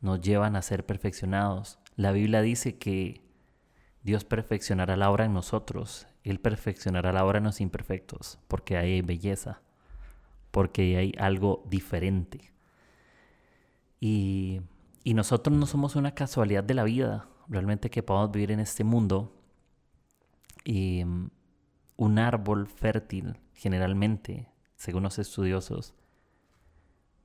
nos 0.00 0.20
llevan 0.20 0.56
a 0.56 0.62
ser 0.62 0.84
perfeccionados. 0.84 1.78
La 1.96 2.12
Biblia 2.12 2.42
dice 2.42 2.78
que 2.78 3.22
Dios 4.02 4.24
perfeccionará 4.24 4.96
la 4.96 5.10
obra 5.10 5.24
en 5.24 5.34
nosotros. 5.34 6.06
Él 6.22 6.40
perfeccionará 6.40 7.12
la 7.12 7.24
obra 7.24 7.38
en 7.38 7.44
los 7.44 7.60
imperfectos, 7.60 8.38
porque 8.48 8.76
hay 8.76 9.02
belleza, 9.02 9.60
porque 10.50 10.96
hay 10.96 11.14
algo 11.18 11.64
diferente. 11.68 12.52
Y, 14.00 14.60
y 15.04 15.14
nosotros 15.14 15.56
no 15.56 15.66
somos 15.66 15.96
una 15.96 16.14
casualidad 16.14 16.64
de 16.64 16.74
la 16.74 16.84
vida, 16.84 17.28
realmente 17.48 17.90
que 17.90 18.02
podamos 18.02 18.32
vivir 18.32 18.50
en 18.50 18.60
este 18.60 18.84
mundo 18.84 19.32
y 20.64 21.04
mm, 21.04 21.30
un 21.96 22.18
árbol 22.18 22.66
fértil, 22.66 23.38
generalmente, 23.54 24.48
según 24.76 25.04
los 25.04 25.18
estudiosos, 25.18 25.94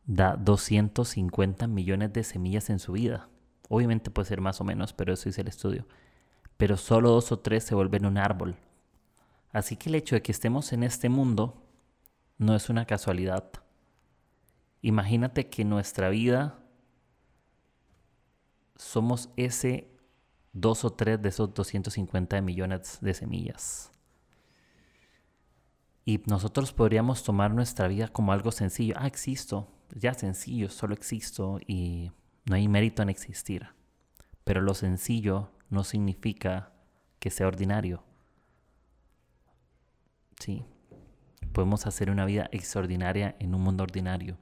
da 0.05 0.35
250 0.35 1.67
millones 1.67 2.13
de 2.13 2.23
semillas 2.23 2.69
en 2.69 2.79
su 2.79 2.93
vida. 2.93 3.29
Obviamente 3.69 4.11
puede 4.11 4.27
ser 4.27 4.41
más 4.41 4.59
o 4.61 4.63
menos, 4.63 4.93
pero 4.93 5.13
eso 5.13 5.29
es 5.29 5.37
el 5.37 5.47
estudio. 5.47 5.87
Pero 6.57 6.77
solo 6.77 7.11
dos 7.11 7.31
o 7.31 7.39
tres 7.39 7.63
se 7.63 7.75
vuelven 7.75 8.05
un 8.05 8.17
árbol. 8.17 8.55
Así 9.51 9.75
que 9.75 9.89
el 9.89 9.95
hecho 9.95 10.15
de 10.15 10.21
que 10.21 10.31
estemos 10.31 10.73
en 10.73 10.83
este 10.83 11.09
mundo 11.09 11.61
no 12.37 12.55
es 12.55 12.69
una 12.69 12.85
casualidad. 12.85 13.51
Imagínate 14.81 15.49
que 15.49 15.63
nuestra 15.63 16.09
vida 16.09 16.59
somos 18.75 19.29
ese 19.37 19.91
dos 20.53 20.83
o 20.83 20.91
tres 20.91 21.21
de 21.21 21.29
esos 21.29 21.53
250 21.53 22.41
millones 22.41 22.97
de 23.01 23.13
semillas. 23.13 23.91
Y 26.03 26.21
nosotros 26.25 26.73
podríamos 26.73 27.23
tomar 27.23 27.53
nuestra 27.53 27.87
vida 27.87 28.07
como 28.07 28.31
algo 28.33 28.51
sencillo. 28.51 28.95
Ah, 28.97 29.07
existo. 29.07 29.67
Ya 29.95 30.13
sencillo, 30.13 30.69
solo 30.69 30.93
existo 30.93 31.59
y 31.65 32.11
no 32.45 32.55
hay 32.55 32.67
mérito 32.67 33.01
en 33.01 33.09
existir. 33.09 33.67
Pero 34.43 34.61
lo 34.61 34.73
sencillo 34.73 35.51
no 35.69 35.83
significa 35.83 36.71
que 37.19 37.29
sea 37.29 37.47
ordinario. 37.47 38.03
Sí. 40.39 40.65
Podemos 41.51 41.85
hacer 41.85 42.09
una 42.09 42.25
vida 42.25 42.49
extraordinaria 42.51 43.35
en 43.39 43.53
un 43.53 43.61
mundo 43.61 43.83
ordinario 43.83 44.37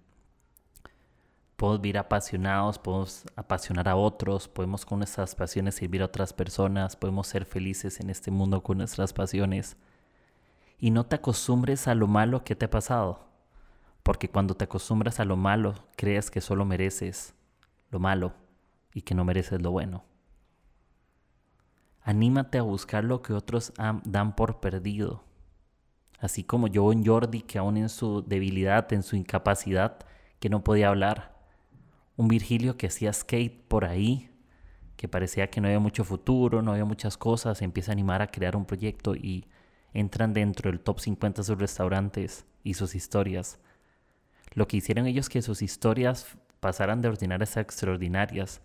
podemos 1.60 1.82
vivir 1.82 1.98
apasionados, 1.98 2.80
podemos 2.80 3.26
apasionar 3.36 3.90
a 3.90 3.98
otros, 3.98 4.48
podemos 4.48 4.86
con 4.86 5.00
nuestras 5.00 5.36
pasiones 5.36 5.76
servir 5.76 6.02
a 6.02 6.06
otras 6.06 6.32
personas, 6.32 6.96
podemos 6.96 7.28
ser 7.28 7.46
felices 7.46 8.00
en 8.00 8.10
este 8.10 8.32
mundo 8.32 8.64
con 8.64 8.78
nuestras 8.78 9.12
pasiones. 9.12 9.76
Y 10.80 10.92
no 10.92 11.06
te 11.06 11.18
acostumbres 11.18 11.90
a 11.90 11.96
lo 11.96 12.08
malo 12.08 12.46
que 12.46 12.56
te 12.56 12.66
ha 12.66 12.70
pasado, 12.70 13.28
porque 14.04 14.30
cuando 14.30 14.56
te 14.56 14.66
acostumbras 14.66 15.20
a 15.20 15.26
lo 15.26 15.38
malo, 15.38 15.76
crees 15.96 16.32
que 16.32 16.42
solo 16.42 16.66
mereces 16.66 17.36
lo 17.92 18.00
malo 18.00 18.34
y 18.94 19.02
que 19.02 19.16
no 19.16 19.26
mereces 19.26 19.62
lo 19.62 19.72
bueno. 19.72 20.04
Anímate 22.02 22.58
a 22.58 22.64
buscar 22.64 23.04
lo 23.04 23.22
que 23.22 23.34
otros 23.34 23.74
dan 23.78 24.36
por 24.36 24.60
perdido. 24.60 25.24
Así 26.20 26.44
como 26.44 26.68
yo 26.68 26.92
en 26.92 27.06
Jordi, 27.06 27.42
que 27.42 27.60
aún 27.60 27.78
en 27.78 27.90
su 27.90 28.22
debilidad, 28.22 28.92
en 28.94 29.04
su 29.04 29.16
incapacidad, 29.16 30.00
que 30.40 30.50
no 30.50 30.64
podía 30.64 30.90
hablar, 30.90 31.38
un 32.18 32.28
Virgilio 32.28 32.78
que 32.78 32.88
hacía 32.88 33.14
skate 33.14 33.68
por 33.68 33.86
ahí, 33.86 34.30
que 34.98 35.08
parecía 35.08 35.50
que 35.50 35.62
no 35.62 35.68
había 35.68 35.80
mucho 35.80 36.04
futuro, 36.04 36.62
no 36.62 36.72
había 36.72 36.84
muchas 36.84 37.16
cosas, 37.16 37.62
empieza 37.62 37.92
a 37.92 37.94
animar 37.94 38.22
a 38.22 38.28
crear 38.28 38.58
un 38.58 38.66
proyecto 38.66 39.16
y 39.16 39.46
entran 39.94 40.34
dentro 40.34 40.70
del 40.70 40.82
top 40.82 41.00
50 41.00 41.42
de 41.42 41.46
sus 41.46 41.58
restaurantes 41.58 42.46
y 42.64 42.74
sus 42.74 42.96
historias. 42.96 43.60
Lo 44.54 44.68
que 44.68 44.78
hicieron 44.78 45.08
ellos 45.08 45.30
que 45.30 45.42
sus 45.42 45.62
historias 45.62 46.38
pasaran 46.60 47.02
de 47.02 47.10
ordinarias 47.10 47.58
a 47.58 47.62
extraordinarias 47.62 48.62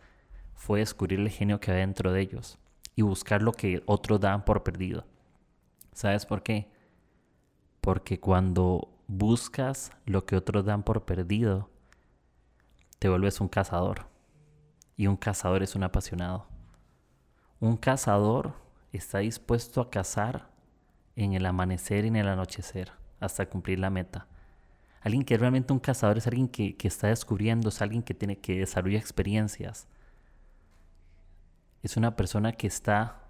fue 0.54 0.80
descubrir 0.80 1.20
el 1.20 1.30
genio 1.30 1.60
que 1.60 1.70
había 1.70 1.80
dentro 1.80 2.12
de 2.12 2.20
ellos 2.20 2.58
y 2.96 3.02
buscar 3.02 3.42
lo 3.42 3.52
que 3.52 3.82
otros 3.86 4.20
daban 4.20 4.44
por 4.44 4.62
perdido. 4.62 5.04
¿Sabes 5.92 6.26
por 6.26 6.42
qué? 6.42 6.70
Porque 7.80 8.18
cuando 8.18 8.88
buscas 9.06 9.92
lo 10.06 10.24
que 10.24 10.36
otros 10.36 10.64
dan 10.64 10.82
por 10.82 11.04
perdido, 11.04 11.70
te 12.98 13.08
vuelves 13.08 13.40
un 13.40 13.48
cazador. 13.48 14.06
Y 14.96 15.08
un 15.08 15.16
cazador 15.16 15.62
es 15.62 15.74
un 15.74 15.82
apasionado. 15.82 16.46
Un 17.60 17.76
cazador 17.76 18.54
está 18.92 19.18
dispuesto 19.18 19.80
a 19.80 19.90
cazar 19.90 20.48
en 21.16 21.34
el 21.34 21.46
amanecer 21.46 22.04
y 22.04 22.08
en 22.08 22.16
el 22.16 22.28
anochecer 22.28 22.92
hasta 23.20 23.46
cumplir 23.46 23.78
la 23.78 23.90
meta. 23.90 24.26
Alguien 25.04 25.24
que 25.24 25.38
realmente 25.38 25.72
un 25.72 25.78
cazador 25.78 26.18
es 26.18 26.26
alguien 26.26 26.48
que, 26.48 26.76
que 26.76 26.88
está 26.88 27.06
descubriendo, 27.06 27.68
es 27.68 27.80
alguien 27.80 28.02
que 28.02 28.14
tiene 28.14 28.38
que 28.38 28.58
desarrollar 28.58 29.00
experiencias. 29.00 29.86
Es 31.84 31.96
una 31.96 32.16
persona 32.16 32.50
que 32.50 32.66
está 32.66 33.22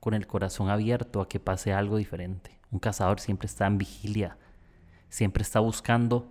con 0.00 0.14
el 0.14 0.26
corazón 0.26 0.70
abierto 0.70 1.20
a 1.20 1.28
que 1.28 1.38
pase 1.38 1.74
algo 1.74 1.98
diferente. 1.98 2.58
Un 2.70 2.78
cazador 2.78 3.20
siempre 3.20 3.46
está 3.46 3.66
en 3.66 3.76
vigilia, 3.76 4.38
siempre 5.10 5.42
está 5.42 5.60
buscando 5.60 6.30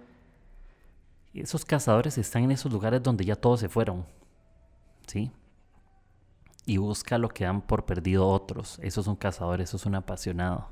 esos 1.42 1.66
cazadores 1.66 2.18
están 2.18 2.44
en 2.44 2.52
esos 2.52 2.72
lugares 2.72 3.02
donde 3.02 3.26
ya 3.26 3.36
todos 3.36 3.60
se 3.60 3.70
fueron. 3.70 4.06
¿Sí? 5.08 5.32
Y 6.66 6.78
busca 6.78 7.18
lo 7.18 7.30
que 7.30 7.44
dan 7.44 7.62
por 7.62 7.86
perdido 7.86 8.28
otros. 8.28 8.80
Eso 8.82 9.02
es 9.02 9.08
un 9.08 9.16
cazador, 9.16 9.60
eso 9.60 9.78
es 9.78 9.86
un 9.86 9.96
apasionado. 9.96 10.70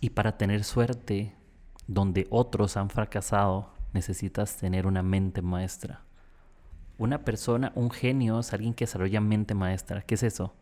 Y 0.00 0.10
para 0.10 0.36
tener 0.36 0.64
suerte 0.64 1.34
donde 1.86 2.26
otros 2.30 2.76
han 2.76 2.90
fracasado, 2.90 3.70
necesitas 3.92 4.56
tener 4.56 4.86
una 4.86 5.02
mente 5.02 5.42
maestra. 5.42 6.02
Una 6.96 7.24
persona, 7.24 7.72
un 7.74 7.90
genio, 7.90 8.40
es 8.40 8.52
alguien 8.52 8.74
que 8.74 8.84
desarrolla 8.84 9.20
mente 9.20 9.54
maestra. 9.54 10.02
¿Qué 10.02 10.14
es 10.14 10.22
eso? 10.22 10.54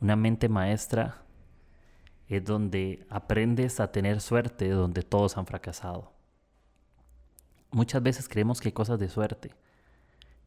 Una 0.00 0.16
mente 0.16 0.48
maestra 0.48 1.22
es 2.28 2.44
donde 2.44 3.06
aprendes 3.08 3.80
a 3.80 3.92
tener 3.92 4.20
suerte 4.20 4.68
donde 4.68 5.02
todos 5.02 5.36
han 5.36 5.46
fracasado. 5.46 6.12
Muchas 7.70 8.02
veces 8.02 8.28
creemos 8.28 8.60
que 8.60 8.68
hay 8.68 8.72
cosas 8.72 8.98
de 8.98 9.08
suerte, 9.08 9.52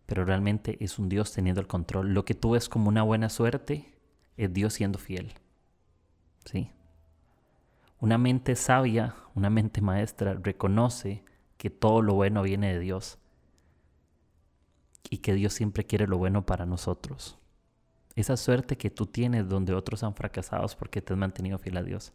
pero 0.05 0.25
realmente 0.25 0.77
es 0.83 0.97
un 0.99 1.10
Dios 1.10 1.33
teniendo 1.33 1.62
el 1.62 1.67
control. 1.67 2.13
Lo 2.13 2.25
que 2.25 2.33
tú 2.33 2.51
ves 2.51 2.69
como 2.69 2.89
una 2.89 3.03
buena 3.03 3.29
suerte 3.29 3.93
es 4.38 4.53
Dios 4.53 4.73
siendo 4.73 4.97
fiel. 4.97 5.33
¿Sí? 6.45 6.71
Una 7.99 8.17
mente 8.17 8.55
sabia, 8.55 9.15
una 9.33 9.49
mente 9.49 9.81
maestra, 9.81 10.36
reconoce 10.36 11.23
que 11.57 11.69
todo 11.69 12.01
lo 12.01 12.13
bueno 12.13 12.43
viene 12.43 12.73
de 12.73 12.79
Dios 12.79 13.17
y 15.10 15.17
que 15.19 15.33
Dios 15.33 15.53
siempre 15.53 15.86
quiere 15.86 16.07
lo 16.07 16.17
bueno 16.17 16.45
para 16.45 16.65
nosotros. 16.65 17.38
Esa 18.15 18.38
suerte 18.38 18.77
que 18.77 18.89
tú 18.89 19.05
tienes 19.05 19.47
donde 19.47 19.73
otros 19.73 20.03
han 20.03 20.15
fracasado 20.15 20.67
porque 20.77 21.01
te 21.01 21.13
has 21.13 21.19
mantenido 21.19 21.57
fiel 21.57 21.77
a 21.77 21.83
Dios. 21.83 22.13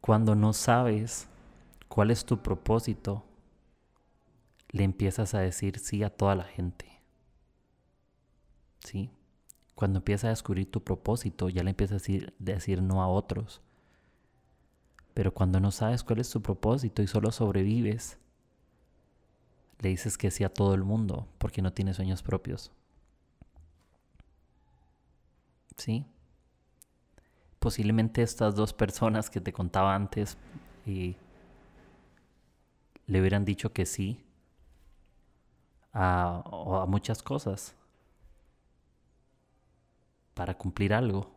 Cuando 0.00 0.34
no 0.34 0.52
sabes 0.52 1.28
cuál 1.88 2.10
es 2.10 2.24
tu 2.24 2.38
propósito, 2.38 3.24
le 4.70 4.84
empiezas 4.84 5.34
a 5.34 5.40
decir 5.40 5.78
sí 5.78 6.02
a 6.02 6.10
toda 6.10 6.34
la 6.34 6.44
gente. 6.44 7.00
¿Sí? 8.84 9.10
Cuando 9.74 9.98
empiezas 9.98 10.24
a 10.24 10.30
descubrir 10.30 10.70
tu 10.70 10.82
propósito, 10.82 11.48
ya 11.48 11.62
le 11.62 11.70
empiezas 11.70 11.94
a 11.94 11.98
decir, 11.98 12.34
decir 12.38 12.82
no 12.82 13.02
a 13.02 13.08
otros. 13.08 13.60
Pero 15.18 15.34
cuando 15.34 15.58
no 15.58 15.72
sabes 15.72 16.04
cuál 16.04 16.20
es 16.20 16.30
tu 16.30 16.40
propósito 16.40 17.02
y 17.02 17.08
solo 17.08 17.32
sobrevives, 17.32 18.18
le 19.80 19.88
dices 19.88 20.16
que 20.16 20.30
sí 20.30 20.44
a 20.44 20.48
todo 20.48 20.74
el 20.74 20.84
mundo 20.84 21.26
porque 21.38 21.60
no 21.60 21.72
tienes 21.72 21.96
sueños 21.96 22.22
propios. 22.22 22.70
¿Sí? 25.76 26.06
Posiblemente 27.58 28.22
estas 28.22 28.54
dos 28.54 28.72
personas 28.72 29.28
que 29.28 29.40
te 29.40 29.52
contaba 29.52 29.92
antes 29.92 30.38
y 30.86 31.16
le 33.08 33.20
hubieran 33.20 33.44
dicho 33.44 33.72
que 33.72 33.86
sí 33.86 34.24
a, 35.92 36.44
a 36.44 36.86
muchas 36.86 37.24
cosas 37.24 37.74
para 40.34 40.56
cumplir 40.56 40.94
algo. 40.94 41.28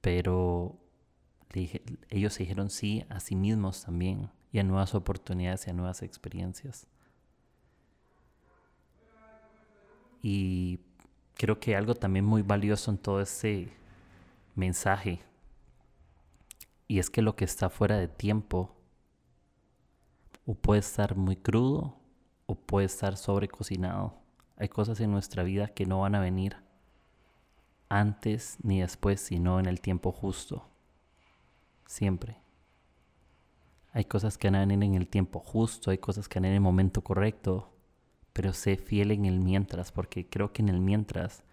Pero 0.00 0.78
ellos 2.10 2.38
dijeron 2.38 2.70
sí 2.70 3.04
a 3.08 3.20
sí 3.20 3.36
mismos 3.36 3.84
también 3.84 4.30
y 4.52 4.58
a 4.58 4.64
nuevas 4.64 4.94
oportunidades 4.94 5.66
y 5.66 5.70
a 5.70 5.74
nuevas 5.74 6.02
experiencias. 6.02 6.86
Y 10.22 10.80
creo 11.34 11.58
que 11.58 11.74
algo 11.76 11.94
también 11.94 12.24
muy 12.24 12.42
valioso 12.42 12.90
en 12.90 12.98
todo 12.98 13.20
ese 13.20 13.72
mensaje, 14.54 15.20
y 16.86 16.98
es 16.98 17.08
que 17.08 17.22
lo 17.22 17.36
que 17.36 17.44
está 17.44 17.70
fuera 17.70 17.96
de 17.96 18.06
tiempo 18.06 18.76
o 20.44 20.54
puede 20.54 20.80
estar 20.80 21.16
muy 21.16 21.36
crudo 21.36 21.96
o 22.46 22.54
puede 22.54 22.86
estar 22.86 23.16
sobrecocinado. 23.16 24.14
Hay 24.56 24.68
cosas 24.68 25.00
en 25.00 25.10
nuestra 25.10 25.42
vida 25.42 25.68
que 25.68 25.86
no 25.86 26.00
van 26.00 26.14
a 26.14 26.20
venir 26.20 26.56
antes 27.88 28.58
ni 28.62 28.80
después, 28.80 29.20
sino 29.20 29.58
en 29.58 29.66
el 29.66 29.80
tiempo 29.80 30.12
justo. 30.12 30.68
Siempre. 31.92 32.38
Hay 33.92 34.06
cosas 34.06 34.38
que 34.38 34.48
van 34.48 34.54
a 34.54 34.60
venir 34.60 34.82
en 34.82 34.94
el 34.94 35.06
tiempo 35.06 35.40
justo, 35.40 35.90
hay 35.90 35.98
cosas 35.98 36.26
que 36.26 36.38
van 36.38 36.46
en 36.46 36.54
el 36.54 36.60
momento 36.62 37.04
correcto, 37.04 37.70
pero 38.32 38.54
sé 38.54 38.78
fiel 38.78 39.10
en 39.10 39.26
el 39.26 39.40
mientras, 39.40 39.92
porque 39.92 40.26
creo 40.26 40.54
que 40.54 40.62
en 40.62 40.70
el 40.70 40.80
mientras 40.80 41.44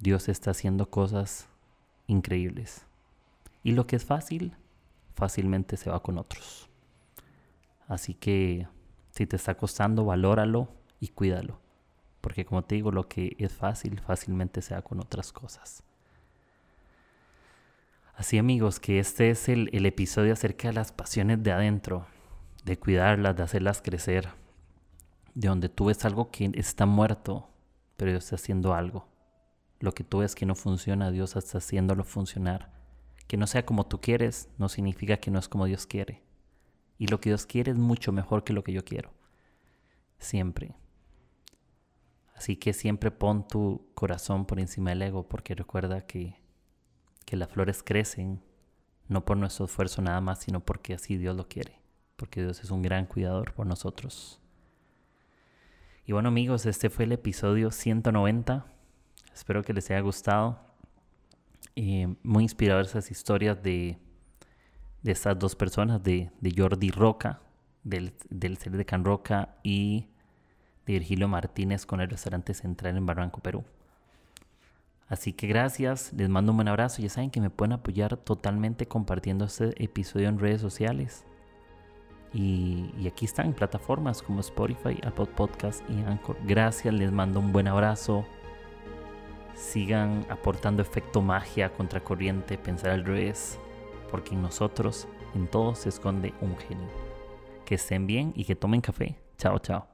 Dios 0.00 0.28
está 0.28 0.50
haciendo 0.50 0.90
cosas 0.90 1.46
increíbles. 2.08 2.86
Y 3.62 3.70
lo 3.70 3.86
que 3.86 3.94
es 3.94 4.04
fácil, 4.04 4.56
fácilmente 5.14 5.76
se 5.76 5.90
va 5.90 6.02
con 6.02 6.18
otros. 6.18 6.68
Así 7.86 8.14
que 8.14 8.66
si 9.10 9.28
te 9.28 9.36
está 9.36 9.56
costando, 9.56 10.04
valóralo 10.04 10.66
y 10.98 11.06
cuídalo. 11.06 11.60
Porque 12.20 12.44
como 12.44 12.64
te 12.64 12.74
digo, 12.74 12.90
lo 12.90 13.06
que 13.08 13.36
es 13.38 13.52
fácil, 13.52 14.00
fácilmente 14.00 14.60
se 14.60 14.74
va 14.74 14.82
con 14.82 14.98
otras 14.98 15.30
cosas. 15.32 15.83
Así 18.16 18.38
amigos, 18.38 18.78
que 18.78 19.00
este 19.00 19.30
es 19.30 19.48
el, 19.48 19.70
el 19.72 19.86
episodio 19.86 20.32
acerca 20.32 20.68
de 20.68 20.74
las 20.74 20.92
pasiones 20.92 21.42
de 21.42 21.52
adentro, 21.52 22.06
de 22.64 22.78
cuidarlas, 22.78 23.36
de 23.36 23.42
hacerlas 23.42 23.82
crecer, 23.82 24.28
de 25.34 25.48
donde 25.48 25.68
tú 25.68 25.86
ves 25.86 26.04
algo 26.04 26.30
que 26.30 26.50
está 26.54 26.86
muerto, 26.86 27.50
pero 27.96 28.12
Dios 28.12 28.24
está 28.24 28.36
haciendo 28.36 28.74
algo. 28.74 29.08
Lo 29.80 29.92
que 29.92 30.04
tú 30.04 30.18
ves 30.18 30.34
que 30.34 30.46
no 30.46 30.54
funciona, 30.54 31.10
Dios 31.10 31.34
está 31.34 31.58
haciéndolo 31.58 32.04
funcionar. 32.04 32.72
Que 33.26 33.36
no 33.36 33.46
sea 33.46 33.66
como 33.66 33.86
tú 33.86 34.00
quieres, 34.00 34.48
no 34.58 34.68
significa 34.68 35.16
que 35.16 35.30
no 35.30 35.38
es 35.38 35.48
como 35.48 35.66
Dios 35.66 35.86
quiere. 35.86 36.22
Y 36.98 37.08
lo 37.08 37.20
que 37.20 37.30
Dios 37.30 37.46
quiere 37.46 37.72
es 37.72 37.78
mucho 37.78 38.12
mejor 38.12 38.44
que 38.44 38.52
lo 38.52 38.62
que 38.62 38.72
yo 38.72 38.84
quiero. 38.84 39.12
Siempre. 40.18 40.76
Así 42.34 42.56
que 42.56 42.72
siempre 42.72 43.10
pon 43.10 43.46
tu 43.48 43.90
corazón 43.94 44.46
por 44.46 44.60
encima 44.60 44.90
del 44.90 45.02
ego, 45.02 45.28
porque 45.28 45.54
recuerda 45.54 46.06
que 46.06 46.36
que 47.24 47.36
las 47.36 47.48
flores 47.48 47.82
crecen 47.82 48.42
no 49.08 49.24
por 49.24 49.36
nuestro 49.36 49.66
esfuerzo 49.66 50.02
nada 50.02 50.20
más, 50.20 50.40
sino 50.40 50.60
porque 50.60 50.94
así 50.94 51.16
Dios 51.16 51.36
lo 51.36 51.48
quiere, 51.48 51.80
porque 52.16 52.42
Dios 52.42 52.62
es 52.62 52.70
un 52.70 52.82
gran 52.82 53.06
cuidador 53.06 53.52
por 53.52 53.66
nosotros. 53.66 54.40
Y 56.06 56.12
bueno 56.12 56.28
amigos, 56.28 56.66
este 56.66 56.90
fue 56.90 57.04
el 57.04 57.12
episodio 57.12 57.70
190. 57.70 58.66
Espero 59.32 59.62
que 59.62 59.72
les 59.72 59.90
haya 59.90 60.00
gustado. 60.00 60.60
Muy 61.76 62.42
inspirador 62.44 62.84
esas 62.84 63.10
historias 63.10 63.62
de, 63.62 63.98
de 65.02 65.12
estas 65.12 65.38
dos 65.38 65.56
personas, 65.56 66.02
de, 66.02 66.30
de 66.40 66.54
Jordi 66.56 66.90
Roca, 66.90 67.40
del, 67.82 68.14
del 68.30 68.56
de 68.56 68.84
Can 68.84 69.04
Roca, 69.04 69.56
y 69.62 70.08
de 70.86 70.92
Virgilio 70.94 71.26
Martínez 71.26 71.86
con 71.86 72.00
el 72.00 72.10
restaurante 72.10 72.54
central 72.54 72.96
en 72.96 73.06
Barranco, 73.06 73.40
Perú. 73.40 73.64
Así 75.14 75.32
que 75.32 75.46
gracias, 75.46 76.12
les 76.12 76.28
mando 76.28 76.50
un 76.50 76.56
buen 76.56 76.66
abrazo. 76.66 77.00
Ya 77.00 77.08
saben 77.08 77.30
que 77.30 77.40
me 77.40 77.48
pueden 77.48 77.70
apoyar 77.70 78.16
totalmente 78.16 78.88
compartiendo 78.88 79.44
este 79.44 79.80
episodio 79.80 80.28
en 80.28 80.40
redes 80.40 80.60
sociales. 80.60 81.24
Y, 82.32 82.90
aquí 83.06 83.24
están 83.24 83.52
plataformas 83.52 84.22
como 84.22 84.40
Spotify, 84.40 84.98
Apple 85.06 85.26
Podcast 85.26 85.88
y 85.88 86.02
Anchor. 86.02 86.36
Gracias, 86.44 86.92
les 86.92 87.12
mando 87.12 87.38
un 87.38 87.52
buen 87.52 87.68
abrazo. 87.68 88.24
Sigan 89.54 90.26
aportando 90.30 90.82
efecto 90.82 91.22
magia, 91.22 91.68
contracorriente, 91.72 92.58
pensar 92.58 92.90
al 92.90 93.04
revés. 93.04 93.60
Porque 94.10 94.34
en 94.34 94.42
nosotros, 94.42 95.06
en 95.36 95.46
todos 95.46 95.78
se 95.78 95.90
esconde 95.90 96.34
un 96.40 96.56
genio. 96.56 96.88
Que 97.64 97.76
estén 97.76 98.08
bien 98.08 98.32
y 98.34 98.46
que 98.46 98.56
tomen 98.56 98.80
café. 98.80 99.16
Chao, 99.38 99.60
chao. 99.60 99.93